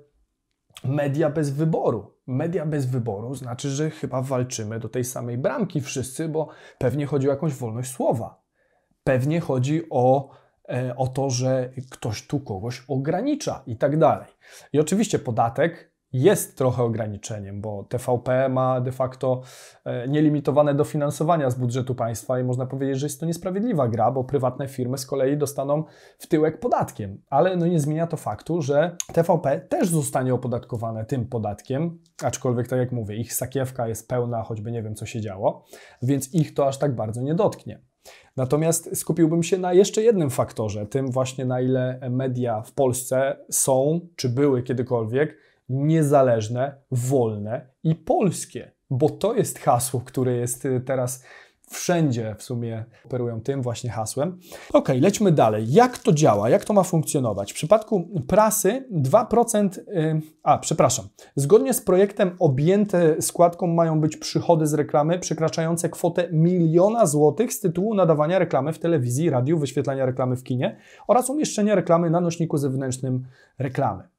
media 0.84 1.30
bez 1.30 1.50
wyboru. 1.50 2.14
Media 2.26 2.66
bez 2.66 2.86
wyboru 2.86 3.34
znaczy, 3.34 3.70
że 3.70 3.90
chyba 3.90 4.22
walczymy 4.22 4.80
do 4.80 4.88
tej 4.88 5.04
samej 5.04 5.38
bramki 5.38 5.80
wszyscy, 5.80 6.28
bo 6.28 6.48
pewnie 6.78 7.06
chodzi 7.06 7.28
o 7.28 7.30
jakąś 7.30 7.54
wolność 7.54 7.90
słowa. 7.90 8.42
Pewnie 9.04 9.40
chodzi 9.40 9.82
o, 9.90 10.30
e, 10.68 10.96
o 10.96 11.08
to, 11.08 11.30
że 11.30 11.70
ktoś 11.90 12.26
tu 12.26 12.40
kogoś 12.40 12.84
ogranicza 12.88 13.62
i 13.66 13.76
tak 13.76 13.98
dalej. 13.98 14.28
I 14.72 14.80
oczywiście 14.80 15.18
podatek 15.18 15.91
jest 16.12 16.58
trochę 16.58 16.82
ograniczeniem, 16.82 17.60
bo 17.60 17.84
TVP 17.84 18.48
ma 18.48 18.80
de 18.80 18.92
facto 18.92 19.42
e, 19.84 20.08
nielimitowane 20.08 20.74
dofinansowania 20.74 21.50
z 21.50 21.54
budżetu 21.54 21.94
państwa 21.94 22.40
i 22.40 22.44
można 22.44 22.66
powiedzieć, 22.66 22.98
że 22.98 23.06
jest 23.06 23.20
to 23.20 23.26
niesprawiedliwa 23.26 23.88
gra, 23.88 24.10
bo 24.10 24.24
prywatne 24.24 24.68
firmy 24.68 24.98
z 24.98 25.06
kolei 25.06 25.36
dostaną 25.36 25.84
w 26.18 26.26
tyłek 26.26 26.60
podatkiem. 26.60 27.22
Ale 27.30 27.56
no 27.56 27.66
nie 27.66 27.80
zmienia 27.80 28.06
to 28.06 28.16
faktu, 28.16 28.62
że 28.62 28.96
TVP 29.12 29.60
też 29.60 29.88
zostanie 29.88 30.34
opodatkowane 30.34 31.04
tym 31.04 31.26
podatkiem, 31.26 31.98
aczkolwiek 32.22 32.68
tak 32.68 32.78
jak 32.78 32.92
mówię, 32.92 33.16
ich 33.16 33.34
sakiewka 33.34 33.88
jest 33.88 34.08
pełna, 34.08 34.42
choćby 34.42 34.72
nie 34.72 34.82
wiem 34.82 34.94
co 34.94 35.06
się 35.06 35.20
działo, 35.20 35.64
więc 36.02 36.34
ich 36.34 36.54
to 36.54 36.68
aż 36.68 36.78
tak 36.78 36.94
bardzo 36.94 37.22
nie 37.22 37.34
dotknie. 37.34 37.80
Natomiast 38.36 38.96
skupiłbym 38.96 39.42
się 39.42 39.58
na 39.58 39.72
jeszcze 39.72 40.02
jednym 40.02 40.30
faktorze, 40.30 40.86
tym 40.86 41.10
właśnie 41.10 41.44
na 41.44 41.60
ile 41.60 42.00
media 42.10 42.62
w 42.62 42.72
Polsce 42.72 43.36
są, 43.50 44.00
czy 44.16 44.28
były 44.28 44.62
kiedykolwiek, 44.62 45.36
niezależne, 45.68 46.82
wolne 46.90 47.68
i 47.82 47.94
polskie, 47.94 48.72
bo 48.90 49.10
to 49.10 49.34
jest 49.34 49.58
hasło, 49.58 50.00
które 50.00 50.32
jest 50.32 50.64
y, 50.64 50.80
teraz 50.80 51.22
wszędzie 51.72 52.34
w 52.38 52.42
sumie 52.42 52.84
operują 53.04 53.40
tym 53.40 53.62
właśnie 53.62 53.90
hasłem. 53.90 54.38
Ok, 54.72 54.88
lećmy 55.00 55.32
dalej. 55.32 55.72
Jak 55.72 55.98
to 55.98 56.12
działa? 56.12 56.50
Jak 56.50 56.64
to 56.64 56.72
ma 56.72 56.82
funkcjonować? 56.82 57.52
W 57.52 57.54
przypadku 57.54 58.08
prasy 58.26 58.88
2%, 58.92 59.68
yy, 59.86 60.20
a 60.42 60.58
przepraszam, 60.58 61.08
zgodnie 61.36 61.74
z 61.74 61.80
projektem 61.80 62.36
objęte 62.38 63.22
składką 63.22 63.66
mają 63.66 64.00
być 64.00 64.16
przychody 64.16 64.66
z 64.66 64.74
reklamy 64.74 65.18
przekraczające 65.18 65.88
kwotę 65.88 66.28
miliona 66.32 67.06
złotych 67.06 67.52
z 67.52 67.60
tytułu 67.60 67.94
nadawania 67.94 68.38
reklamy 68.38 68.72
w 68.72 68.78
telewizji, 68.78 69.30
radiu, 69.30 69.58
wyświetlania 69.58 70.06
reklamy 70.06 70.36
w 70.36 70.42
kinie 70.42 70.76
oraz 71.08 71.30
umieszczenia 71.30 71.74
reklamy 71.74 72.10
na 72.10 72.20
nośniku 72.20 72.58
zewnętrznym 72.58 73.26
reklamy. 73.58 74.11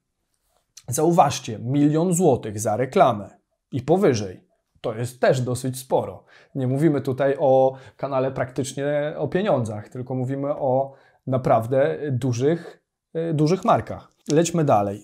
Zauważcie, 0.88 1.58
milion 1.58 2.14
złotych 2.14 2.60
za 2.60 2.76
reklamę 2.76 3.30
i 3.72 3.82
powyżej 3.82 4.44
to 4.84 4.94
jest 4.94 5.20
też 5.20 5.40
dosyć 5.40 5.78
sporo. 5.78 6.24
Nie 6.54 6.66
mówimy 6.66 7.00
tutaj 7.00 7.36
o 7.38 7.76
kanale 7.96 8.32
praktycznie 8.32 9.14
o 9.16 9.28
pieniądzach, 9.28 9.88
tylko 9.88 10.14
mówimy 10.14 10.50
o 10.50 10.92
naprawdę 11.26 11.98
dużych, 12.10 12.84
e, 13.14 13.34
dużych 13.34 13.64
markach. 13.64 14.12
Lećmy 14.32 14.64
dalej. 14.64 15.02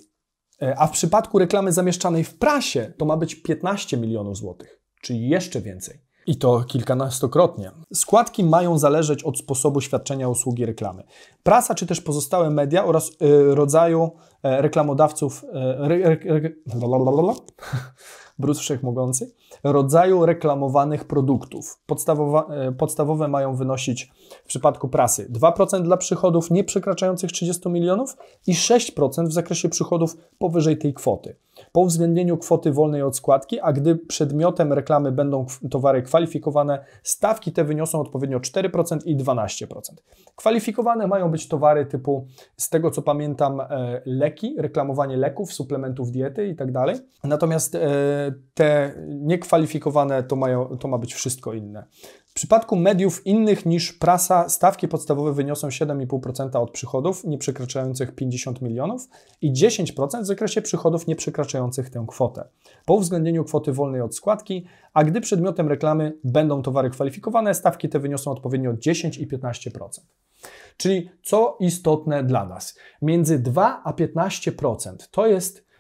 E, 0.62 0.78
a 0.78 0.86
w 0.86 0.90
przypadku 0.90 1.38
reklamy 1.38 1.72
zamieszczanej 1.72 2.24
w 2.24 2.38
prasie 2.38 2.92
to 2.98 3.04
ma 3.04 3.16
być 3.16 3.34
15 3.34 3.96
milionów 3.96 4.36
złotych, 4.36 4.80
czyli 5.00 5.28
jeszcze 5.28 5.60
więcej. 5.60 6.09
I 6.26 6.36
to 6.36 6.64
kilkunastokrotnie. 6.64 7.70
Składki 7.94 8.44
mają 8.44 8.78
zależeć 8.78 9.22
od 9.22 9.38
sposobu 9.38 9.80
świadczenia 9.80 10.28
usługi 10.28 10.66
reklamy. 10.66 11.02
Prasa 11.42 11.74
czy 11.74 11.86
też 11.86 12.00
pozostałe 12.00 12.50
media 12.50 12.84
oraz 12.84 13.08
y, 13.08 13.54
rodzaju 13.54 14.04
y, 14.04 14.08
reklamodawców. 14.42 15.44
Y, 15.44 16.66
brud 18.40 18.58
wszechmogący, 18.58 19.32
rodzaju 19.64 20.26
reklamowanych 20.26 21.04
produktów. 21.04 21.78
Podstawowa, 21.86 22.46
e, 22.46 22.72
podstawowe 22.72 23.28
mają 23.28 23.56
wynosić 23.56 24.10
w 24.44 24.46
przypadku 24.46 24.88
prasy 24.88 25.28
2% 25.32 25.82
dla 25.82 25.96
przychodów 25.96 26.50
nie 26.50 26.64
przekraczających 26.64 27.32
30 27.32 27.68
milionów 27.68 28.16
i 28.46 28.54
6% 28.54 29.28
w 29.28 29.32
zakresie 29.32 29.68
przychodów 29.68 30.16
powyżej 30.38 30.78
tej 30.78 30.94
kwoty. 30.94 31.36
Po 31.72 31.80
uwzględnieniu 31.80 32.38
kwoty 32.38 32.72
wolnej 32.72 33.02
od 33.02 33.16
składki, 33.16 33.60
a 33.60 33.72
gdy 33.72 33.96
przedmiotem 33.96 34.72
reklamy 34.72 35.12
będą 35.12 35.46
towary 35.70 36.02
kwalifikowane, 36.02 36.84
stawki 37.02 37.52
te 37.52 37.64
wyniosą 37.64 38.00
odpowiednio 38.00 38.38
4% 38.38 38.98
i 39.04 39.16
12%. 39.16 39.66
Kwalifikowane 40.36 41.06
mają 41.06 41.30
być 41.30 41.48
towary 41.48 41.86
typu, 41.86 42.26
z 42.56 42.68
tego 42.68 42.90
co 42.90 43.02
pamiętam, 43.02 43.60
e, 43.60 44.02
leki, 44.06 44.56
reklamowanie 44.58 45.16
leków, 45.16 45.52
suplementów 45.52 46.10
diety 46.10 46.46
itd. 46.46 46.72
Tak 46.72 46.96
Natomiast 47.24 47.74
e, 47.74 47.80
te 48.54 48.94
niekwalifikowane 49.08 50.22
to, 50.22 50.36
mają, 50.36 50.78
to 50.78 50.88
ma 50.88 50.98
być 50.98 51.14
wszystko 51.14 51.52
inne. 51.52 51.84
W 52.30 52.34
przypadku 52.34 52.76
mediów 52.76 53.26
innych 53.26 53.66
niż 53.66 53.92
prasa 53.92 54.48
stawki 54.48 54.88
podstawowe 54.88 55.32
wyniosą 55.32 55.68
7,5% 55.68 56.62
od 56.62 56.70
przychodów 56.70 57.24
nie 57.24 57.38
przekraczających 57.38 58.14
50 58.14 58.62
milionów 58.62 59.08
i 59.40 59.52
10% 59.52 60.22
w 60.22 60.26
zakresie 60.26 60.62
przychodów 60.62 61.06
nie 61.06 61.16
przekraczających 61.16 61.90
tę 61.90 62.04
kwotę. 62.08 62.48
Po 62.86 62.94
uwzględnieniu 62.94 63.44
kwoty 63.44 63.72
wolnej 63.72 64.00
od 64.00 64.16
składki, 64.16 64.66
a 64.94 65.04
gdy 65.04 65.20
przedmiotem 65.20 65.68
reklamy 65.68 66.18
będą 66.24 66.62
towary 66.62 66.90
kwalifikowane, 66.90 67.54
stawki 67.54 67.88
te 67.88 67.98
wyniosą 67.98 68.30
odpowiednio 68.30 68.74
10 68.76 69.18
i 69.18 69.28
15%. 69.28 70.00
Czyli 70.76 71.10
co 71.22 71.56
istotne 71.60 72.24
dla 72.24 72.46
nas, 72.46 72.78
między 73.02 73.38
2 73.38 73.82
a 73.84 73.92
15% 73.92 74.96
to 75.10 75.26
jest 75.26 75.70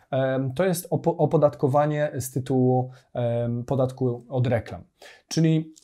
to 0.56 0.64
jest 0.64 0.88
opodatkowanie 1.04 2.12
z 2.18 2.30
tytułu 2.30 2.90
podatku 3.66 4.24
od 4.28 4.46
reklam. 4.46 4.84
Czyli 5.28 5.74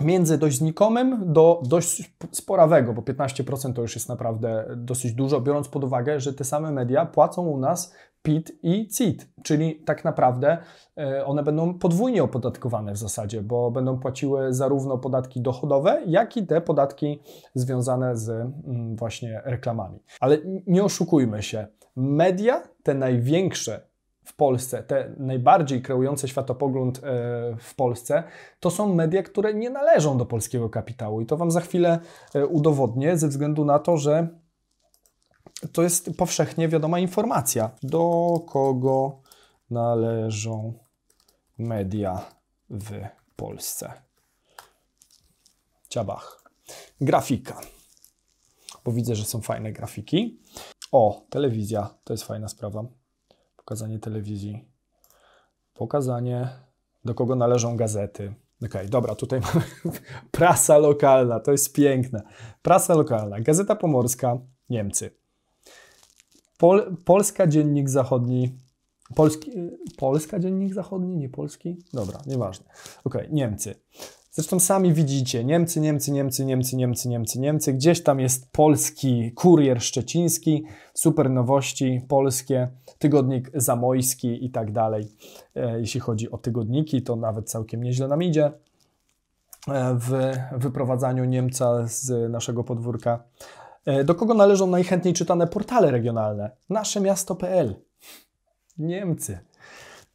między 0.00 0.38
dość 0.38 0.58
znikomym 0.58 1.32
do 1.32 1.62
dość 1.64 2.12
sporawego, 2.32 2.92
bo 2.92 3.02
15% 3.02 3.72
to 3.72 3.82
już 3.82 3.94
jest 3.94 4.08
naprawdę 4.08 4.64
dosyć 4.76 5.12
dużo, 5.12 5.40
biorąc 5.40 5.68
pod 5.68 5.84
uwagę, 5.84 6.20
że 6.20 6.34
te 6.34 6.44
same 6.44 6.72
media 6.72 7.06
płacą 7.06 7.46
u 7.46 7.58
nas 7.58 7.94
PIT 8.22 8.58
i 8.62 8.88
CIT, 8.88 9.28
czyli 9.42 9.82
tak 9.86 10.04
naprawdę 10.04 10.58
e, 10.98 11.26
one 11.26 11.42
będą 11.42 11.78
podwójnie 11.78 12.22
opodatkowane 12.22 12.92
w 12.92 12.98
zasadzie, 12.98 13.42
bo 13.42 13.70
będą 13.70 13.98
płaciły 13.98 14.54
zarówno 14.54 14.98
podatki 14.98 15.40
dochodowe, 15.40 16.02
jak 16.06 16.36
i 16.36 16.46
te 16.46 16.60
podatki 16.60 17.22
związane 17.54 18.16
z 18.16 18.28
mm, 18.30 18.96
właśnie 18.96 19.42
reklamami. 19.44 19.98
Ale 20.20 20.38
nie 20.66 20.84
oszukujmy 20.84 21.42
się, 21.42 21.66
media, 21.96 22.62
te 22.82 22.94
największe 22.94 23.87
w 24.28 24.36
Polsce, 24.36 24.82
te 24.82 25.14
najbardziej 25.18 25.82
kreujące 25.82 26.28
światopogląd 26.28 26.98
e, 26.98 27.00
w 27.58 27.74
Polsce, 27.74 28.22
to 28.60 28.70
są 28.70 28.94
media, 28.94 29.22
które 29.22 29.54
nie 29.54 29.70
należą 29.70 30.18
do 30.18 30.26
polskiego 30.26 30.70
kapitału. 30.70 31.20
I 31.20 31.26
to 31.26 31.36
Wam 31.36 31.50
za 31.50 31.60
chwilę 31.60 31.98
e, 32.34 32.46
udowodnię, 32.46 33.18
ze 33.18 33.28
względu 33.28 33.64
na 33.64 33.78
to, 33.78 33.96
że 33.96 34.28
to 35.72 35.82
jest 35.82 36.16
powszechnie 36.16 36.68
wiadoma 36.68 36.98
informacja, 36.98 37.70
do 37.82 38.34
kogo 38.46 39.20
należą 39.70 40.74
media 41.58 42.20
w 42.70 42.92
Polsce. 43.36 43.92
Ciabach. 45.88 46.42
Grafika. 47.00 47.60
Bo 48.84 48.92
widzę, 48.92 49.14
że 49.14 49.24
są 49.24 49.40
fajne 49.40 49.72
grafiki. 49.72 50.40
O, 50.92 51.26
telewizja. 51.30 51.94
To 52.04 52.12
jest 52.12 52.24
fajna 52.24 52.48
sprawa 52.48 52.84
pokazanie 53.68 53.98
telewizji, 53.98 54.64
pokazanie, 55.74 56.48
do 57.04 57.14
kogo 57.14 57.36
należą 57.36 57.76
gazety. 57.76 58.34
Okej, 58.56 58.68
okay, 58.68 58.88
dobra, 58.88 59.14
tutaj 59.14 59.40
mamy 59.40 59.64
prasa 60.38 60.78
lokalna, 60.78 61.40
to 61.40 61.52
jest 61.52 61.72
piękne. 61.72 62.22
Prasa 62.62 62.94
lokalna, 62.94 63.40
Gazeta 63.40 63.76
Pomorska, 63.76 64.38
Niemcy. 64.70 65.10
Pol, 66.58 66.96
Polska 67.04 67.46
Dziennik 67.46 67.88
Zachodni, 67.88 68.58
Polski, 69.14 69.50
Polska 69.96 70.38
Dziennik 70.38 70.74
Zachodni, 70.74 71.16
nie 71.16 71.28
polski? 71.28 71.76
Dobra, 71.92 72.18
nieważne. 72.26 72.66
Okej, 73.04 73.22
okay, 73.22 73.34
Niemcy. 73.34 73.74
Zresztą 74.38 74.60
sami 74.60 74.92
widzicie, 74.92 75.44
Niemcy, 75.44 75.80
Niemcy, 75.80 76.12
Niemcy, 76.12 76.44
Niemcy, 76.44 76.76
Niemcy, 76.76 77.08
Niemcy, 77.08 77.40
Niemcy. 77.40 77.72
Gdzieś 77.72 78.02
tam 78.02 78.20
jest 78.20 78.52
polski 78.52 79.32
kurier 79.32 79.82
szczeciński, 79.82 80.64
super 80.94 81.30
nowości 81.30 82.00
polskie, 82.08 82.68
tygodnik 82.98 83.50
zamojski 83.54 84.44
i 84.44 84.50
tak 84.50 84.72
dalej. 84.72 85.08
E, 85.56 85.80
jeśli 85.80 86.00
chodzi 86.00 86.30
o 86.30 86.38
tygodniki, 86.38 87.02
to 87.02 87.16
nawet 87.16 87.50
całkiem 87.50 87.82
nieźle 87.82 88.08
nam 88.08 88.22
idzie 88.22 88.44
e, 88.46 88.52
w 89.94 90.32
wyprowadzaniu 90.52 91.24
Niemca 91.24 91.86
z 91.86 92.32
naszego 92.32 92.64
podwórka. 92.64 93.22
E, 93.84 94.04
do 94.04 94.14
kogo 94.14 94.34
należą 94.34 94.66
najchętniej 94.66 95.14
czytane 95.14 95.46
portale 95.46 95.90
regionalne? 95.90 96.50
Nasze 96.70 97.00
miasto.pl. 97.00 97.74
Niemcy. 98.78 99.38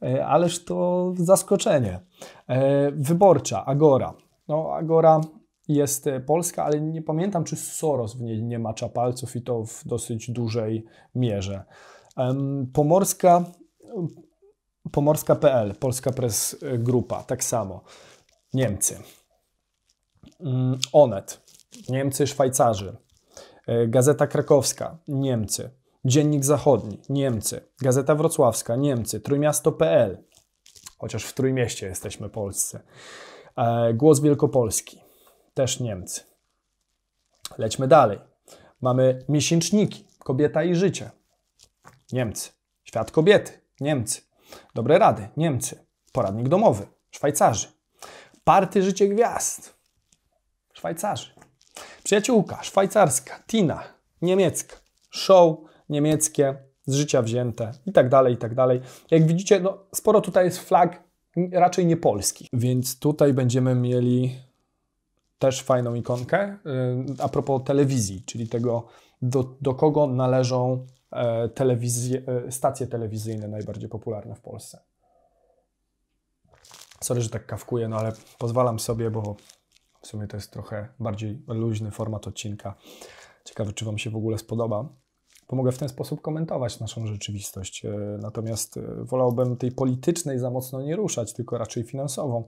E, 0.03 0.25
ależ 0.25 0.65
to 0.65 1.12
zaskoczenie. 1.17 2.00
E, 2.48 2.91
wyborcza, 2.91 3.65
Agora. 3.65 4.13
No, 4.48 4.74
Agora 4.74 5.22
jest 5.67 6.07
e, 6.07 6.19
polska, 6.19 6.63
ale 6.63 6.81
nie 6.81 7.01
pamiętam, 7.01 7.43
czy 7.43 7.55
Soros 7.55 8.15
w 8.15 8.22
niej 8.22 8.43
nie 8.43 8.60
macza 8.60 8.89
palców 8.89 9.36
i 9.36 9.41
to 9.41 9.65
w 9.65 9.88
dosyć 9.88 10.31
dużej 10.31 10.86
mierze. 11.15 11.63
Pomorska, 12.74 13.43
pomorska.pl, 14.91 15.75
Polska 15.75 16.12
Press 16.12 16.57
Grupa, 16.77 17.24
tak 17.24 17.43
samo. 17.43 17.81
Niemcy. 18.53 19.00
Mm, 20.39 20.79
Onet, 20.91 21.41
Niemcy, 21.89 22.27
Szwajcarzy. 22.27 22.98
Gazeta 23.88 24.27
Krakowska, 24.27 24.98
Niemcy. 25.07 25.69
Dziennik 26.05 26.45
Zachodni, 26.45 27.01
Niemcy, 27.10 27.62
Gazeta 27.81 28.15
Wrocławska, 28.15 28.75
Niemcy, 28.75 29.19
Trójmiasto.pl, 29.19 30.24
chociaż 30.98 31.24
w 31.24 31.33
Trójmieście 31.33 31.88
jesteśmy 31.88 32.29
polscy, 32.29 32.79
e, 33.55 33.93
Głos 33.93 34.19
Wielkopolski, 34.19 35.01
też 35.53 35.79
Niemcy. 35.79 36.22
Lećmy 37.57 37.88
dalej. 37.88 38.19
Mamy 38.81 39.25
miesięczniki, 39.29 40.05
Kobieta 40.19 40.63
i 40.63 40.75
Życie, 40.75 41.12
Niemcy, 42.12 42.50
Świat 42.83 43.12
Kobiety, 43.12 43.51
Niemcy, 43.79 44.22
Dobre 44.75 44.98
Rady, 44.98 45.29
Niemcy, 45.38 45.86
Poradnik 46.12 46.50
Domowy, 46.50 46.88
Szwajcarzy, 47.12 47.67
Party 48.43 48.83
Życie 48.83 49.07
Gwiazd, 49.07 49.74
Szwajcarzy, 50.74 51.33
Przyjaciółka, 52.03 52.63
szwajcarska, 52.63 53.43
Tina, 53.48 53.83
niemiecka, 54.22 54.75
show 55.10 55.57
niemieckie, 55.93 56.55
z 56.85 56.95
życia 56.95 57.21
wzięte 57.21 57.71
i 57.85 57.91
tak 57.91 58.09
dalej, 58.09 58.33
i 58.33 58.38
tak 58.38 58.55
dalej. 58.55 58.81
Jak 59.12 59.27
widzicie, 59.27 59.59
no, 59.59 59.77
sporo 59.95 60.21
tutaj 60.21 60.45
jest 60.45 60.59
flag 60.59 61.03
raczej 61.51 61.85
nie 61.85 61.97
polskich, 61.97 62.47
więc 62.53 63.00
tutaj 63.00 63.33
będziemy 63.33 63.75
mieli 63.75 64.35
też 65.39 65.62
fajną 65.62 65.93
ikonkę 65.93 66.57
y, 67.19 67.23
a 67.23 67.29
propos 67.29 67.62
telewizji, 67.65 68.23
czyli 68.25 68.47
tego, 68.47 68.88
do, 69.21 69.55
do 69.62 69.73
kogo 69.73 70.07
należą 70.07 70.85
e, 71.12 71.50
telewizje, 71.50 72.21
e, 72.47 72.51
stacje 72.51 72.88
telewizyjne 72.88 73.47
najbardziej 73.47 73.89
popularne 73.89 74.35
w 74.35 74.41
Polsce. 74.41 74.79
Sorry, 77.01 77.21
że 77.21 77.29
tak 77.29 77.45
kawkuję, 77.45 77.88
no 77.88 77.97
ale 77.97 78.12
pozwalam 78.38 78.79
sobie, 78.79 79.12
bo 79.12 79.35
W 80.01 80.07
sumie 80.07 80.27
to 80.27 80.38
jest 80.38 80.51
trochę 80.51 80.88
bardziej 81.00 81.43
luźny 81.47 81.91
format 81.91 82.27
odcinka. 82.27 82.75
Ciekawe, 83.45 83.73
czy 83.73 83.85
Wam 83.85 83.97
się 83.97 84.09
w 84.09 84.15
ogóle 84.15 84.38
spodoba. 84.38 84.89
Pomogę 85.53 85.72
w 85.72 85.77
ten 85.77 85.89
sposób 85.89 86.22
komentować 86.22 86.79
naszą 86.79 87.07
rzeczywistość. 87.07 87.86
E, 87.86 87.89
natomiast 88.22 88.77
e, 88.77 88.81
wolałbym 89.03 89.57
tej 89.57 89.72
politycznej 89.72 90.39
za 90.39 90.50
mocno 90.50 90.81
nie 90.81 90.95
ruszać, 90.95 91.33
tylko 91.33 91.57
raczej 91.57 91.83
finansową. 91.83 92.43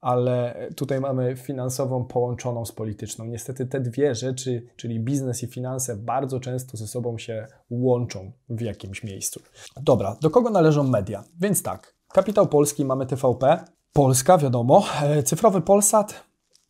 Ale 0.00 0.68
tutaj 0.76 1.00
mamy 1.00 1.36
finansową 1.36 2.04
połączoną 2.04 2.64
z 2.64 2.72
polityczną. 2.72 3.24
Niestety 3.24 3.66
te 3.66 3.80
dwie 3.80 4.14
rzeczy, 4.14 4.66
czyli 4.76 5.00
biznes 5.00 5.42
i 5.42 5.46
finanse, 5.46 5.96
bardzo 5.96 6.40
często 6.40 6.76
ze 6.76 6.86
sobą 6.86 7.18
się 7.18 7.46
łączą 7.70 8.32
w 8.48 8.60
jakimś 8.60 9.04
miejscu. 9.04 9.40
Dobra, 9.82 10.16
do 10.20 10.30
kogo 10.30 10.50
należą 10.50 10.82
media? 10.82 11.24
Więc 11.40 11.62
tak, 11.62 11.94
kapitał 12.08 12.46
polski 12.46 12.84
mamy 12.84 13.06
TVP, 13.06 13.64
Polska, 13.92 14.38
wiadomo, 14.38 14.84
e, 15.02 15.22
cyfrowy 15.22 15.60
Polsat, 15.60 16.24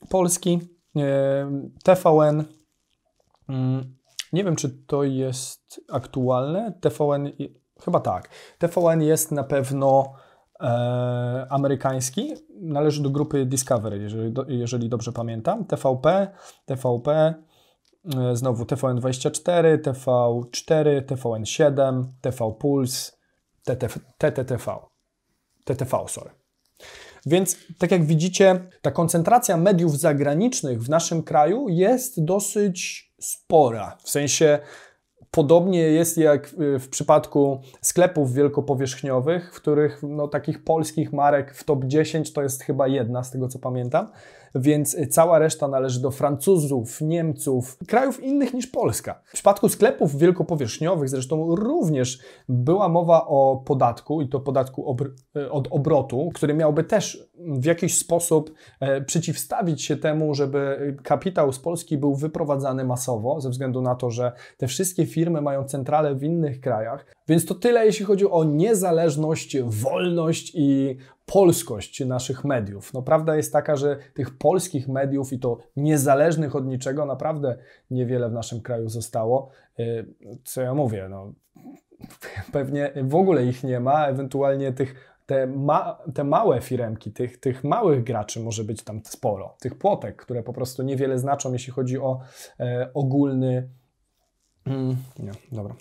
polski, 0.08 0.60
TVN, 1.84 2.44
mm, 3.48 4.01
nie 4.32 4.44
wiem, 4.44 4.56
czy 4.56 4.68
to 4.86 5.04
jest 5.04 5.80
aktualne. 5.92 6.72
TVN, 6.80 7.30
chyba 7.84 8.00
tak. 8.00 8.28
TVN 8.58 9.02
jest 9.02 9.32
na 9.32 9.44
pewno 9.44 10.12
e, 10.60 11.46
amerykański. 11.50 12.34
Należy 12.60 13.02
do 13.02 13.10
grupy 13.10 13.46
Discovery, 13.46 13.98
jeżeli, 13.98 14.32
do, 14.32 14.44
jeżeli 14.48 14.88
dobrze 14.88 15.12
pamiętam. 15.12 15.64
TVP, 15.64 16.28
TVP, 16.66 17.34
e, 18.14 18.36
znowu 18.36 18.64
TVN24, 18.64 19.78
TV4, 19.78 21.02
TVN7, 21.02 22.04
TV 22.20 22.52
Puls, 22.58 23.18
TTV, 23.64 24.00
TTTV. 24.18 24.78
TTV, 25.64 26.04
sorry. 26.08 26.30
Więc 27.26 27.56
tak 27.78 27.90
jak 27.90 28.04
widzicie, 28.04 28.60
ta 28.82 28.90
koncentracja 28.90 29.56
mediów 29.56 29.98
zagranicznych 29.98 30.82
w 30.82 30.88
naszym 30.88 31.22
kraju 31.22 31.68
jest 31.68 32.24
dosyć 32.24 33.11
spora. 33.22 33.96
W 34.04 34.10
sensie 34.10 34.58
podobnie 35.30 35.80
jest 35.80 36.18
jak 36.18 36.54
w 36.58 36.88
przypadku 36.88 37.60
sklepów 37.80 38.32
wielkopowierzchniowych, 38.32 39.54
w 39.54 39.56
których 39.56 40.02
no, 40.02 40.28
takich 40.28 40.64
polskich 40.64 41.12
marek 41.12 41.54
w 41.54 41.64
top 41.64 41.84
10 41.84 42.32
to 42.32 42.42
jest 42.42 42.62
chyba 42.62 42.88
jedna, 42.88 43.22
z 43.22 43.30
tego 43.30 43.48
co 43.48 43.58
pamiętam 43.58 44.08
więc 44.54 44.96
cała 45.10 45.38
reszta 45.38 45.68
należy 45.68 46.02
do 46.02 46.10
Francuzów, 46.10 47.00
Niemców, 47.00 47.78
krajów 47.86 48.22
innych 48.22 48.54
niż 48.54 48.66
Polska. 48.66 49.22
W 49.24 49.32
przypadku 49.32 49.68
sklepów 49.68 50.18
wielkopowierzchniowych 50.18 51.08
zresztą 51.08 51.56
również 51.56 52.18
była 52.48 52.88
mowa 52.88 53.26
o 53.26 53.62
podatku 53.66 54.22
i 54.22 54.28
to 54.28 54.40
podatku 54.40 54.86
obr 54.86 55.14
od 55.50 55.68
obrotu, 55.70 56.30
który 56.34 56.54
miałby 56.54 56.84
też 56.84 57.28
w 57.38 57.64
jakiś 57.64 57.98
sposób 57.98 58.54
e, 58.80 59.00
przeciwstawić 59.00 59.82
się 59.82 59.96
temu, 59.96 60.34
żeby 60.34 60.96
kapitał 61.02 61.52
z 61.52 61.58
Polski 61.58 61.98
był 61.98 62.14
wyprowadzany 62.14 62.84
masowo, 62.84 63.40
ze 63.40 63.50
względu 63.50 63.82
na 63.82 63.94
to, 63.94 64.10
że 64.10 64.32
te 64.56 64.66
wszystkie 64.66 65.06
firmy 65.06 65.40
mają 65.40 65.64
centrale 65.64 66.14
w 66.14 66.22
innych 66.22 66.60
krajach. 66.60 67.06
Więc 67.28 67.46
to 67.46 67.54
tyle, 67.54 67.86
jeśli 67.86 68.04
chodzi 68.04 68.30
o 68.30 68.44
niezależność, 68.44 69.60
wolność 69.62 70.52
i 70.54 70.96
polskość 71.26 72.04
naszych 72.04 72.44
mediów. 72.44 72.94
No, 72.94 73.02
prawda 73.02 73.36
jest 73.36 73.52
taka, 73.52 73.76
że 73.76 73.96
tych 74.14 74.38
polskich 74.38 74.88
mediów 74.88 75.32
i 75.32 75.38
to 75.38 75.58
niezależnych 75.76 76.56
od 76.56 76.66
niczego 76.66 77.06
naprawdę 77.06 77.56
niewiele 77.90 78.28
w 78.28 78.32
naszym 78.32 78.60
kraju 78.60 78.88
zostało. 78.88 79.50
Y, 79.80 80.14
co 80.44 80.62
ja 80.62 80.74
mówię, 80.74 81.06
no, 81.10 81.32
pewnie 82.52 82.92
w 83.02 83.14
ogóle 83.14 83.44
ich 83.44 83.64
nie 83.64 83.80
ma, 83.80 84.06
ewentualnie 84.06 84.72
tych 84.72 85.12
te, 85.26 85.46
ma, 85.46 85.98
te 86.14 86.24
małe 86.24 86.60
firemki, 86.60 87.12
tych, 87.12 87.40
tych 87.40 87.64
małych 87.64 88.04
graczy 88.04 88.40
może 88.40 88.64
być 88.64 88.84
tam 88.84 89.00
sporo, 89.04 89.56
tych 89.60 89.78
płotek, 89.78 90.16
które 90.16 90.42
po 90.42 90.52
prostu 90.52 90.82
niewiele 90.82 91.18
znaczą, 91.18 91.52
jeśli 91.52 91.72
chodzi 91.72 91.98
o 91.98 92.20
e, 92.60 92.90
ogólny. 92.94 93.68
Mm, 94.66 94.96
nie, 95.18 95.32
dobra. 95.52 95.74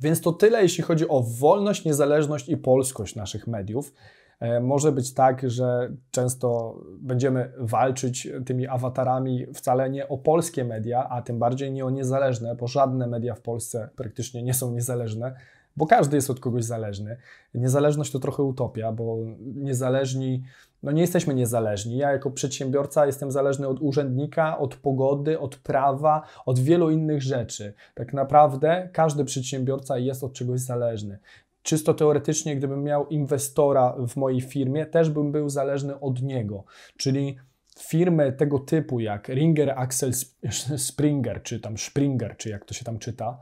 Więc 0.00 0.20
to 0.20 0.32
tyle, 0.32 0.62
jeśli 0.62 0.84
chodzi 0.84 1.08
o 1.08 1.22
wolność, 1.22 1.84
niezależność 1.84 2.48
i 2.48 2.56
polskość 2.56 3.16
naszych 3.16 3.46
mediów. 3.46 3.94
E, 4.40 4.60
może 4.60 4.92
być 4.92 5.14
tak, 5.14 5.50
że 5.50 5.92
często 6.10 6.78
będziemy 6.98 7.52
walczyć 7.58 8.28
tymi 8.46 8.66
awatarami 8.66 9.46
wcale 9.54 9.90
nie 9.90 10.08
o 10.08 10.18
polskie 10.18 10.64
media, 10.64 11.08
a 11.08 11.22
tym 11.22 11.38
bardziej 11.38 11.72
nie 11.72 11.84
o 11.84 11.90
niezależne, 11.90 12.54
bo 12.54 12.66
żadne 12.66 13.06
media 13.06 13.34
w 13.34 13.40
Polsce 13.40 13.88
praktycznie 13.96 14.42
nie 14.42 14.54
są 14.54 14.72
niezależne, 14.72 15.34
bo 15.76 15.86
każdy 15.86 16.16
jest 16.16 16.30
od 16.30 16.40
kogoś 16.40 16.64
zależny. 16.64 17.16
Niezależność 17.54 18.12
to 18.12 18.18
trochę 18.18 18.42
utopia, 18.42 18.92
bo 18.92 19.16
niezależni, 19.40 20.42
no 20.82 20.92
nie 20.92 21.00
jesteśmy 21.00 21.34
niezależni. 21.34 21.96
Ja 21.96 22.12
jako 22.12 22.30
przedsiębiorca 22.30 23.06
jestem 23.06 23.30
zależny 23.30 23.68
od 23.68 23.80
urzędnika, 23.80 24.58
od 24.58 24.76
pogody, 24.76 25.38
od 25.38 25.56
prawa, 25.56 26.22
od 26.46 26.58
wielu 26.58 26.90
innych 26.90 27.22
rzeczy. 27.22 27.74
Tak 27.94 28.12
naprawdę 28.12 28.88
każdy 28.92 29.24
przedsiębiorca 29.24 29.98
jest 29.98 30.24
od 30.24 30.32
czegoś 30.32 30.60
zależny. 30.60 31.18
Czysto 31.62 31.94
teoretycznie, 31.94 32.56
gdybym 32.56 32.82
miał 32.82 33.06
inwestora 33.06 33.96
w 34.08 34.16
mojej 34.16 34.40
firmie, 34.40 34.86
też 34.86 35.10
bym 35.10 35.32
był 35.32 35.48
zależny 35.48 36.00
od 36.00 36.22
niego. 36.22 36.64
Czyli 36.96 37.36
firmy 37.78 38.32
tego 38.32 38.58
typu 38.58 39.00
jak 39.00 39.28
Ringer 39.28 39.70
Axel 39.70 40.12
Springer, 40.88 41.42
czy 41.42 41.60
tam 41.60 41.78
Springer, 41.78 42.36
czy 42.36 42.48
jak 42.48 42.64
to 42.64 42.74
się 42.74 42.84
tam 42.84 42.98
czyta, 42.98 43.38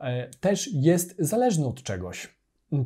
e, 0.00 0.28
też 0.40 0.70
jest 0.72 1.14
zależny 1.18 1.66
od 1.66 1.82
czegoś. 1.82 2.34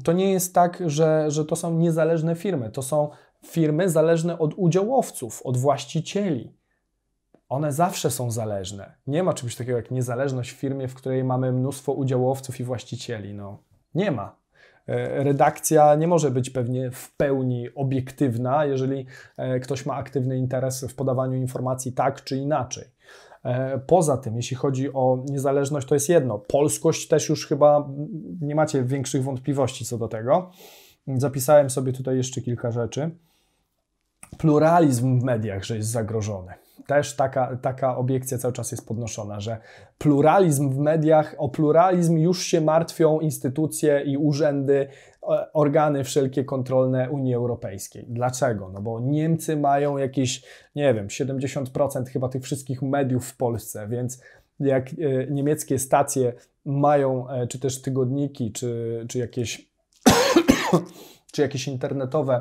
To 0.04 0.12
nie 0.12 0.32
jest 0.32 0.54
tak, 0.54 0.82
że, 0.86 1.30
że 1.30 1.44
to 1.44 1.56
są 1.56 1.78
niezależne 1.78 2.34
firmy. 2.34 2.70
To 2.70 2.82
są 2.82 3.10
firmy 3.46 3.90
zależne 3.90 4.38
od 4.38 4.54
udziałowców, 4.56 5.42
od 5.44 5.56
właścicieli. 5.56 6.58
One 7.48 7.72
zawsze 7.72 8.10
są 8.10 8.30
zależne. 8.30 8.94
Nie 9.06 9.22
ma 9.22 9.34
czegoś 9.34 9.56
takiego 9.56 9.76
jak 9.76 9.90
niezależność 9.90 10.52
w 10.52 10.56
firmie, 10.56 10.88
w 10.88 10.94
której 10.94 11.24
mamy 11.24 11.52
mnóstwo 11.52 11.92
udziałowców 11.92 12.60
i 12.60 12.64
właścicieli. 12.64 13.34
No, 13.34 13.58
nie 13.94 14.10
ma. 14.10 14.36
E, 14.88 15.24
redakcja 15.24 15.94
nie 15.94 16.08
może 16.08 16.30
być 16.30 16.50
pewnie 16.50 16.90
w 16.90 17.16
pełni 17.16 17.74
obiektywna, 17.74 18.64
jeżeli 18.64 19.06
e, 19.36 19.60
ktoś 19.60 19.86
ma 19.86 19.94
aktywny 19.94 20.38
interes 20.38 20.84
w 20.84 20.94
podawaniu 20.94 21.36
informacji 21.36 21.92
tak 21.92 22.24
czy 22.24 22.36
inaczej. 22.36 22.84
E, 23.44 23.78
poza 23.78 24.16
tym, 24.16 24.36
jeśli 24.36 24.56
chodzi 24.56 24.92
o 24.92 25.24
niezależność, 25.28 25.88
to 25.88 25.94
jest 25.94 26.08
jedno. 26.08 26.38
Polskość 26.38 27.08
też 27.08 27.28
już 27.28 27.46
chyba 27.46 27.88
nie 28.40 28.54
macie 28.54 28.82
większych 28.82 29.22
wątpliwości 29.22 29.84
co 29.84 29.98
do 29.98 30.08
tego. 30.08 30.50
Zapisałem 31.06 31.70
sobie 31.70 31.92
tutaj 31.92 32.16
jeszcze 32.16 32.40
kilka 32.40 32.70
rzeczy. 32.70 33.10
Pluralizm 34.38 35.20
w 35.20 35.22
mediach, 35.22 35.64
że 35.64 35.76
jest 35.76 35.88
zagrożony 35.88 36.52
też 36.88 37.16
taka, 37.16 37.56
taka 37.56 37.96
obiekcja 37.96 38.38
cały 38.38 38.54
czas 38.54 38.70
jest 38.70 38.86
podnoszona, 38.86 39.40
że 39.40 39.58
pluralizm 39.98 40.70
w 40.70 40.78
mediach, 40.78 41.34
o 41.38 41.48
pluralizm 41.48 42.16
już 42.16 42.42
się 42.42 42.60
martwią 42.60 43.20
instytucje 43.20 44.02
i 44.06 44.16
urzędy, 44.16 44.88
e, 45.22 45.52
organy 45.52 46.04
wszelkie 46.04 46.44
kontrolne 46.44 47.10
Unii 47.10 47.34
Europejskiej. 47.34 48.04
Dlaczego? 48.08 48.70
No 48.72 48.82
bo 48.82 49.00
Niemcy 49.00 49.56
mają 49.56 49.96
jakieś, 49.96 50.42
nie 50.76 50.94
wiem, 50.94 51.08
70% 51.08 52.08
chyba 52.08 52.28
tych 52.28 52.42
wszystkich 52.42 52.82
mediów 52.82 53.26
w 53.26 53.36
Polsce, 53.36 53.88
więc 53.88 54.22
jak 54.60 54.88
e, 54.88 54.94
niemieckie 55.30 55.78
stacje 55.78 56.32
mają, 56.64 57.30
e, 57.30 57.46
czy 57.46 57.58
też 57.58 57.82
tygodniki, 57.82 58.52
czy, 58.52 59.04
czy 59.08 59.18
jakieś 59.18 59.68
czy 61.32 61.42
jakieś 61.42 61.68
internetowe 61.68 62.40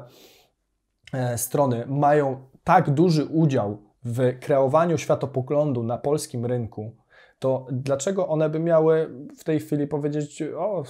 strony 1.35 1.85
mają 1.87 2.47
tak 2.63 2.89
duży 2.89 3.25
udział 3.25 3.77
w 4.05 4.39
kreowaniu 4.39 4.97
światopoglądu 4.97 5.83
na 5.83 5.97
polskim 5.97 6.45
rynku, 6.45 6.95
to 7.39 7.67
dlaczego 7.71 8.27
one 8.27 8.49
by 8.49 8.59
miały 8.59 9.09
w 9.37 9.43
tej 9.43 9.59
chwili 9.59 9.87
powiedzieć, 9.87 10.43
o, 10.57 10.83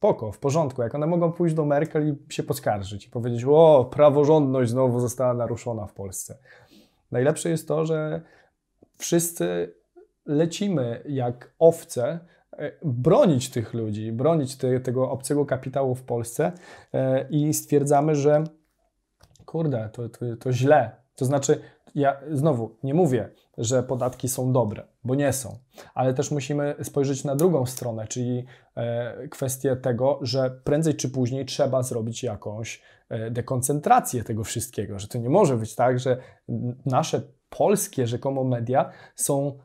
spoko, 0.00 0.32
w 0.32 0.38
porządku, 0.38 0.82
jak 0.82 0.94
one 0.94 1.06
mogą 1.06 1.32
pójść 1.32 1.54
do 1.54 1.64
Merkel 1.64 2.08
i 2.08 2.32
się 2.32 2.42
poskarżyć 2.42 3.06
i 3.06 3.10
powiedzieć, 3.10 3.44
o, 3.48 3.90
praworządność 3.92 4.70
znowu 4.70 5.00
została 5.00 5.34
naruszona 5.34 5.86
w 5.86 5.92
Polsce. 5.92 6.38
Najlepsze 7.10 7.50
jest 7.50 7.68
to, 7.68 7.84
że 7.86 8.22
wszyscy 8.96 9.74
lecimy 10.26 11.02
jak 11.08 11.52
owce 11.58 12.18
e, 12.52 12.72
bronić 12.82 13.50
tych 13.50 13.74
ludzi, 13.74 14.12
bronić 14.12 14.56
te, 14.56 14.80
tego 14.80 15.10
obcego 15.10 15.46
kapitału 15.46 15.94
w 15.94 16.02
Polsce 16.02 16.52
e, 16.92 17.28
i 17.30 17.54
stwierdzamy, 17.54 18.14
że 18.14 18.44
kurde, 19.50 19.90
to, 19.92 20.08
to, 20.08 20.36
to 20.40 20.52
źle. 20.52 20.90
To 21.14 21.24
znaczy, 21.24 21.60
ja 21.94 22.20
znowu 22.32 22.76
nie 22.82 22.94
mówię, 22.94 23.30
że 23.58 23.82
podatki 23.82 24.28
są 24.28 24.52
dobre, 24.52 24.86
bo 25.04 25.14
nie 25.14 25.32
są, 25.32 25.58
ale 25.94 26.14
też 26.14 26.30
musimy 26.30 26.74
spojrzeć 26.82 27.24
na 27.24 27.36
drugą 27.36 27.66
stronę, 27.66 28.06
czyli 28.06 28.44
e, 28.76 29.28
kwestię 29.28 29.76
tego, 29.76 30.18
że 30.22 30.50
prędzej 30.64 30.94
czy 30.94 31.08
później 31.08 31.44
trzeba 31.44 31.82
zrobić 31.82 32.22
jakąś 32.22 32.82
e, 33.08 33.30
dekoncentrację 33.30 34.24
tego 34.24 34.44
wszystkiego, 34.44 34.98
że 34.98 35.08
to 35.08 35.18
nie 35.18 35.30
może 35.30 35.56
być 35.56 35.74
tak, 35.74 35.98
że 35.98 36.16
nasze 36.86 37.22
polskie 37.48 38.06
rzekomo 38.06 38.44
media 38.44 38.90
są 39.14 39.58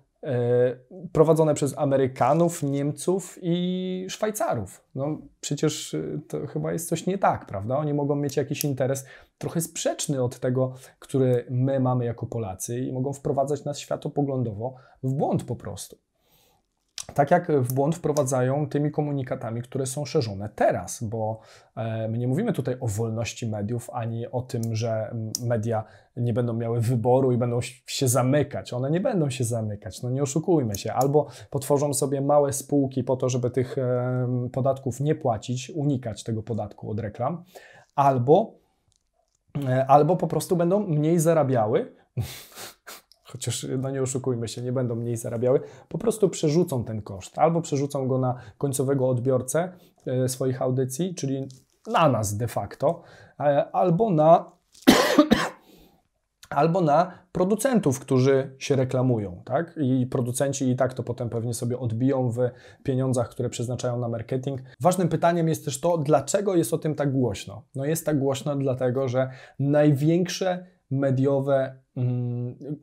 prowadzone 1.11 1.53
przez 1.53 1.77
Amerykanów, 1.77 2.63
Niemców 2.63 3.39
i 3.41 4.05
Szwajcarów. 4.09 4.83
No 4.95 5.17
przecież 5.41 5.95
to 6.27 6.47
chyba 6.47 6.73
jest 6.73 6.89
coś 6.89 7.05
nie 7.05 7.17
tak, 7.17 7.45
prawda? 7.45 7.77
Oni 7.77 7.93
mogą 7.93 8.15
mieć 8.15 8.37
jakiś 8.37 8.63
interes 8.63 9.05
trochę 9.37 9.61
sprzeczny 9.61 10.23
od 10.23 10.39
tego, 10.39 10.73
który 10.99 11.45
my 11.49 11.79
mamy 11.79 12.05
jako 12.05 12.25
Polacy 12.25 12.79
i 12.79 12.93
mogą 12.93 13.13
wprowadzać 13.13 13.65
nas 13.65 13.79
światopoglądowo 13.79 14.75
w 15.03 15.13
błąd 15.13 15.43
po 15.43 15.55
prostu 15.55 16.04
tak 17.15 17.31
jak 17.31 17.51
w 17.51 17.73
błąd 17.73 17.95
wprowadzają 17.95 18.69
tymi 18.69 18.91
komunikatami, 18.91 19.61
które 19.61 19.85
są 19.85 20.05
szerzone 20.05 20.49
teraz, 20.55 21.03
bo 21.03 21.39
e, 21.75 22.07
my 22.07 22.17
nie 22.17 22.27
mówimy 22.27 22.53
tutaj 22.53 22.75
o 22.79 22.87
wolności 22.87 23.47
mediów, 23.47 23.89
ani 23.93 24.27
o 24.27 24.41
tym, 24.41 24.75
że 24.75 25.15
media 25.43 25.83
nie 26.17 26.33
będą 26.33 26.53
miały 26.53 26.81
wyboru 26.81 27.31
i 27.31 27.37
będą 27.37 27.59
się 27.87 28.07
zamykać. 28.07 28.73
One 28.73 28.91
nie 28.91 28.99
będą 28.99 29.29
się 29.29 29.43
zamykać, 29.43 30.03
no 30.03 30.09
nie 30.09 30.23
oszukujmy 30.23 30.75
się. 30.75 30.93
Albo 30.93 31.27
potworzą 31.49 31.93
sobie 31.93 32.21
małe 32.21 32.53
spółki 32.53 33.03
po 33.03 33.15
to, 33.15 33.29
żeby 33.29 33.49
tych 33.49 33.75
podatków 34.51 34.99
nie 34.99 35.15
płacić, 35.15 35.71
unikać 35.75 36.23
tego 36.23 36.43
podatku 36.43 36.91
od 36.91 36.99
reklam, 36.99 37.43
albo, 37.95 38.53
e, 39.67 39.85
albo 39.87 40.15
po 40.15 40.27
prostu 40.27 40.55
będą 40.55 40.79
mniej 40.79 41.19
zarabiały 41.19 41.95
chociaż 43.35 43.67
no 43.77 43.89
nie 43.89 44.01
oszukujmy 44.01 44.47
się, 44.47 44.61
nie 44.61 44.71
będą 44.71 44.95
mniej 44.95 45.17
zarabiały, 45.17 45.61
po 45.89 45.97
prostu 45.97 46.29
przerzucą 46.29 46.83
ten 46.83 47.01
koszt. 47.01 47.37
Albo 47.37 47.61
przerzucą 47.61 48.07
go 48.07 48.17
na 48.17 48.35
końcowego 48.57 49.09
odbiorcę 49.09 49.71
e, 50.05 50.29
swoich 50.29 50.61
audycji, 50.61 51.15
czyli 51.15 51.47
na 51.87 52.09
nas 52.09 52.37
de 52.37 52.47
facto, 52.47 53.01
e, 53.39 53.71
albo 53.71 54.09
na 54.09 54.51
albo 56.49 56.81
na 56.81 57.11
producentów, 57.31 57.99
którzy 57.99 58.55
się 58.59 58.75
reklamują, 58.75 59.41
tak? 59.45 59.79
I 59.81 60.05
producenci 60.05 60.69
i 60.69 60.75
tak 60.75 60.93
to 60.93 61.03
potem 61.03 61.29
pewnie 61.29 61.53
sobie 61.53 61.79
odbiją 61.79 62.31
w 62.31 62.37
pieniądzach, 62.83 63.29
które 63.29 63.49
przeznaczają 63.49 63.99
na 63.99 64.07
marketing. 64.07 64.61
Ważnym 64.81 65.09
pytaniem 65.09 65.47
jest 65.47 65.65
też 65.65 65.81
to, 65.81 65.97
dlaczego 65.97 66.55
jest 66.55 66.73
o 66.73 66.77
tym 66.77 66.95
tak 66.95 67.11
głośno. 67.11 67.63
No 67.75 67.85
jest 67.85 68.05
tak 68.05 68.19
głośno 68.19 68.55
dlatego, 68.55 69.07
że 69.07 69.29
największe 69.59 70.65
mediowe 70.91 71.84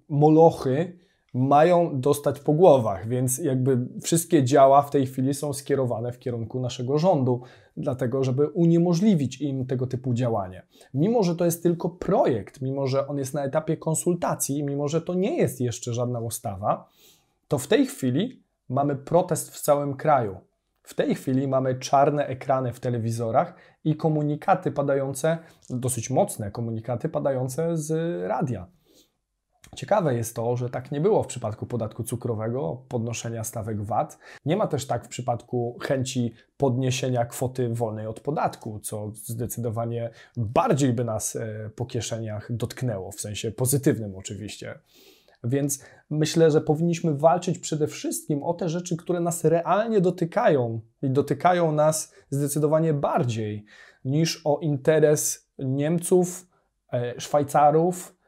molochy 0.09 0.99
mają 1.35 2.01
dostać 2.01 2.41
po 2.41 2.53
głowach, 2.53 3.09
więc 3.09 3.39
jakby 3.39 3.87
wszystkie 4.03 4.45
działa 4.45 4.83
w 4.83 4.91
tej 4.91 5.07
chwili 5.07 5.35
są 5.35 5.53
skierowane 5.53 6.13
w 6.13 6.19
kierunku 6.19 6.61
naszego 6.61 6.99
rządu, 6.99 7.43
dlatego 7.77 8.25
żeby 8.25 8.49
uniemożliwić 8.49 9.41
im 9.41 9.67
tego 9.67 9.87
typu 9.87 10.15
działanie. 10.15 10.63
Mimo, 10.95 11.23
że 11.23 11.37
to 11.37 11.45
jest 11.45 11.63
tylko 11.63 11.91
projekt, 11.91 12.63
mimo, 12.63 12.87
że 12.87 13.07
on 13.07 13.19
jest 13.19 13.35
na 13.35 13.45
etapie 13.45 13.77
konsultacji, 13.77 14.65
mimo, 14.65 14.89
że 14.89 15.01
to 15.01 15.15
nie 15.15 15.37
jest 15.37 15.61
jeszcze 15.61 15.95
żadna 15.95 16.21
ustawa, 16.21 16.89
to 17.49 17.59
w 17.59 17.67
tej 17.67 17.87
chwili 17.87 18.43
mamy 18.69 18.97
protest 18.97 19.51
w 19.51 19.61
całym 19.61 19.95
kraju. 19.95 20.37
W 20.83 20.95
tej 20.95 21.15
chwili 21.15 21.49
mamy 21.49 21.75
czarne 21.75 22.27
ekrany 22.27 22.73
w 22.73 22.81
telewizorach 22.81 23.55
i 23.85 23.97
komunikaty 23.97 24.71
padające, 24.71 25.39
dosyć 25.71 26.11
mocne 26.11 26.51
komunikaty 26.51 27.09
padające 27.09 27.77
z 27.77 28.23
radia. 28.29 28.67
Ciekawe 29.77 30.15
jest 30.15 30.37
to, 30.37 30.57
że 30.57 30.71
tak 30.71 30.93
nie 30.93 31.01
było 31.01 31.23
w 31.23 31.27
przypadku 31.27 31.67
podatku 31.67 32.05
cukrowego, 32.05 32.85
podnoszenia 32.89 33.45
stawek 33.45 33.83
VAT. 33.83 34.19
Nie 34.45 34.57
ma 34.57 34.67
też 34.67 34.87
tak 34.87 35.05
w 35.05 35.09
przypadku 35.09 35.79
chęci 35.83 36.35
podniesienia 36.57 37.25
kwoty 37.25 37.69
wolnej 37.69 38.07
od 38.07 38.21
podatku, 38.21 38.81
co 38.81 39.11
zdecydowanie 39.15 40.11
bardziej 40.37 40.93
by 40.93 41.05
nas 41.05 41.37
e, 41.37 41.71
po 41.77 41.87
kieszeniach 41.87 42.53
dotknęło, 42.53 43.13
w 43.13 43.21
sensie 43.21 43.51
pozytywnym 43.51 44.17
oczywiście. 44.17 44.79
Więc 45.45 45.85
myślę, 46.11 46.51
że 46.51 46.61
powinniśmy 46.61 47.15
walczyć 47.15 47.59
przede 47.59 47.87
wszystkim 47.87 48.43
o 48.43 48.55
te 48.55 48.69
rzeczy, 48.69 48.97
które 48.97 49.21
nas 49.21 49.45
realnie 49.45 50.01
dotykają 50.01 50.81
i 51.03 51.11
dotykają 51.11 51.73
nas 51.73 52.15
zdecydowanie 52.31 52.95
bardziej 52.95 53.65
niż 54.05 54.41
o 54.45 54.59
interes 54.59 55.51
Niemców, 55.59 56.47
e, 56.93 57.21
Szwajcarów 57.21 58.22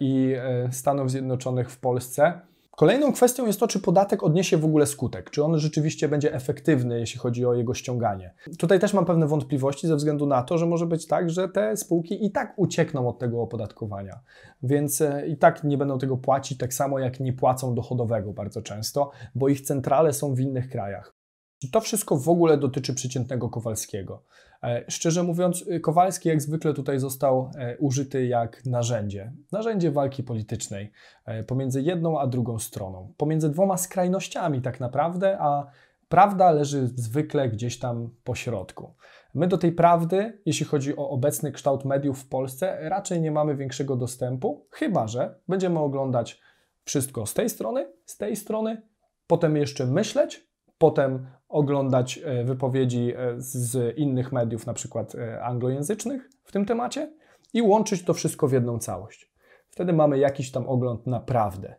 i 0.00 0.34
e, 0.38 0.72
Stanów 0.72 1.10
Zjednoczonych 1.10 1.70
w 1.70 1.80
Polsce 1.80 2.40
Kolejną 2.76 3.12
kwestią 3.12 3.46
jest 3.46 3.60
to, 3.60 3.68
czy 3.68 3.80
podatek 3.80 4.22
odniesie 4.22 4.56
w 4.56 4.64
ogóle 4.64 4.86
skutek, 4.86 5.30
czy 5.30 5.44
on 5.44 5.58
rzeczywiście 5.58 6.08
będzie 6.08 6.34
efektywny, 6.34 7.00
jeśli 7.00 7.18
chodzi 7.18 7.46
o 7.46 7.54
jego 7.54 7.74
ściąganie. 7.74 8.34
Tutaj 8.58 8.80
też 8.80 8.94
mam 8.94 9.04
pewne 9.04 9.26
wątpliwości 9.26 9.86
ze 9.86 9.96
względu 9.96 10.26
na 10.26 10.42
to, 10.42 10.58
że 10.58 10.66
może 10.66 10.86
być 10.86 11.06
tak, 11.06 11.30
że 11.30 11.48
te 11.48 11.76
spółki 11.76 12.26
i 12.26 12.30
tak 12.30 12.54
uciekną 12.56 13.08
od 13.08 13.18
tego 13.18 13.42
opodatkowania, 13.42 14.20
więc 14.62 15.00
e, 15.00 15.26
i 15.26 15.36
tak 15.36 15.64
nie 15.64 15.78
będą 15.78 15.98
tego 15.98 16.16
płacić, 16.16 16.58
tak 16.58 16.74
samo 16.74 16.98
jak 16.98 17.20
nie 17.20 17.32
płacą 17.32 17.74
dochodowego 17.74 18.32
bardzo 18.32 18.62
często, 18.62 19.10
bo 19.34 19.48
ich 19.48 19.60
centrale 19.60 20.12
są 20.12 20.34
w 20.34 20.40
innych 20.40 20.68
krajach. 20.68 21.14
Czy 21.62 21.70
to 21.70 21.80
wszystko 21.80 22.16
w 22.16 22.28
ogóle 22.28 22.58
dotyczy 22.58 22.94
przeciętnego 22.94 23.48
Kowalskiego? 23.48 24.22
E, 24.64 24.84
szczerze 24.88 25.22
mówiąc, 25.22 25.62
y, 25.62 25.80
Kowalski 25.80 26.28
jak 26.28 26.42
zwykle 26.42 26.74
tutaj 26.74 26.98
został 26.98 27.50
e, 27.58 27.78
użyty 27.78 28.26
jak 28.26 28.66
narzędzie. 28.66 29.32
Narzędzie 29.52 29.90
walki 29.90 30.22
politycznej 30.22 30.92
e, 31.24 31.42
pomiędzy 31.42 31.82
jedną 31.82 32.20
a 32.20 32.26
drugą 32.26 32.58
stroną. 32.58 33.12
Pomiędzy 33.16 33.50
dwoma 33.50 33.76
skrajnościami 33.76 34.62
tak 34.62 34.80
naprawdę, 34.80 35.38
a 35.40 35.66
prawda 36.08 36.50
leży 36.50 36.86
zwykle 36.86 37.48
gdzieś 37.48 37.78
tam 37.78 38.10
po 38.24 38.34
środku. 38.34 38.94
My 39.34 39.48
do 39.48 39.58
tej 39.58 39.72
prawdy, 39.72 40.38
jeśli 40.46 40.66
chodzi 40.66 40.96
o 40.96 41.10
obecny 41.10 41.52
kształt 41.52 41.84
mediów 41.84 42.20
w 42.20 42.28
Polsce, 42.28 42.78
raczej 42.88 43.20
nie 43.20 43.30
mamy 43.30 43.56
większego 43.56 43.96
dostępu, 43.96 44.66
chyba 44.70 45.08
że 45.08 45.34
będziemy 45.48 45.78
oglądać 45.78 46.40
wszystko 46.84 47.26
z 47.26 47.34
tej 47.34 47.50
strony, 47.50 47.92
z 48.04 48.16
tej 48.16 48.36
strony, 48.36 48.82
potem 49.26 49.56
jeszcze 49.56 49.86
myśleć, 49.86 50.53
potem 50.78 51.26
oglądać 51.48 52.20
e, 52.24 52.44
wypowiedzi 52.44 53.12
e, 53.16 53.34
z 53.36 53.98
innych 53.98 54.32
mediów, 54.32 54.66
na 54.66 54.74
przykład 54.74 55.14
e, 55.14 55.42
anglojęzycznych 55.42 56.30
w 56.44 56.52
tym 56.52 56.66
temacie 56.66 57.12
i 57.52 57.62
łączyć 57.62 58.04
to 58.04 58.14
wszystko 58.14 58.48
w 58.48 58.52
jedną 58.52 58.78
całość. 58.78 59.32
Wtedy 59.68 59.92
mamy 59.92 60.18
jakiś 60.18 60.50
tam 60.50 60.68
ogląd 60.68 61.06
naprawdę. 61.06 61.74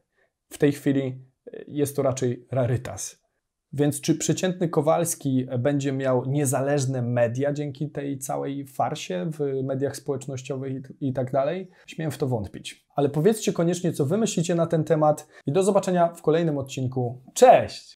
W 0.49 0.57
tej 0.57 0.71
chwili 0.71 1.25
jest 1.67 1.95
to 1.95 2.01
raczej 2.01 2.47
rarytas. 2.51 3.25
Więc 3.73 4.01
czy 4.01 4.15
przeciętny 4.15 4.69
Kowalski 4.69 5.47
będzie 5.59 5.91
miał 5.91 6.25
niezależne 6.25 7.01
media 7.01 7.53
dzięki 7.53 7.91
tej 7.91 8.19
całej 8.19 8.67
farsie 8.67 9.29
w 9.31 9.63
mediach 9.63 9.97
społecznościowych 9.97 10.91
i, 11.01 11.13
tak 11.13 11.31
dalej? 11.31 11.69
Śmiem 11.87 12.11
w 12.11 12.17
to 12.17 12.27
wątpić. 12.27 12.85
Ale 12.95 13.09
powiedzcie 13.09 13.53
koniecznie, 13.53 13.93
co 13.93 14.05
wy 14.05 14.17
myślicie 14.17 14.55
na 14.55 14.67
ten 14.67 14.83
temat 14.83 15.27
i 15.45 15.51
do 15.51 15.63
zobaczenia 15.63 16.07
w 16.07 16.21
kolejnym 16.21 16.57
odcinku. 16.57 17.21
Cześć! 17.33 17.93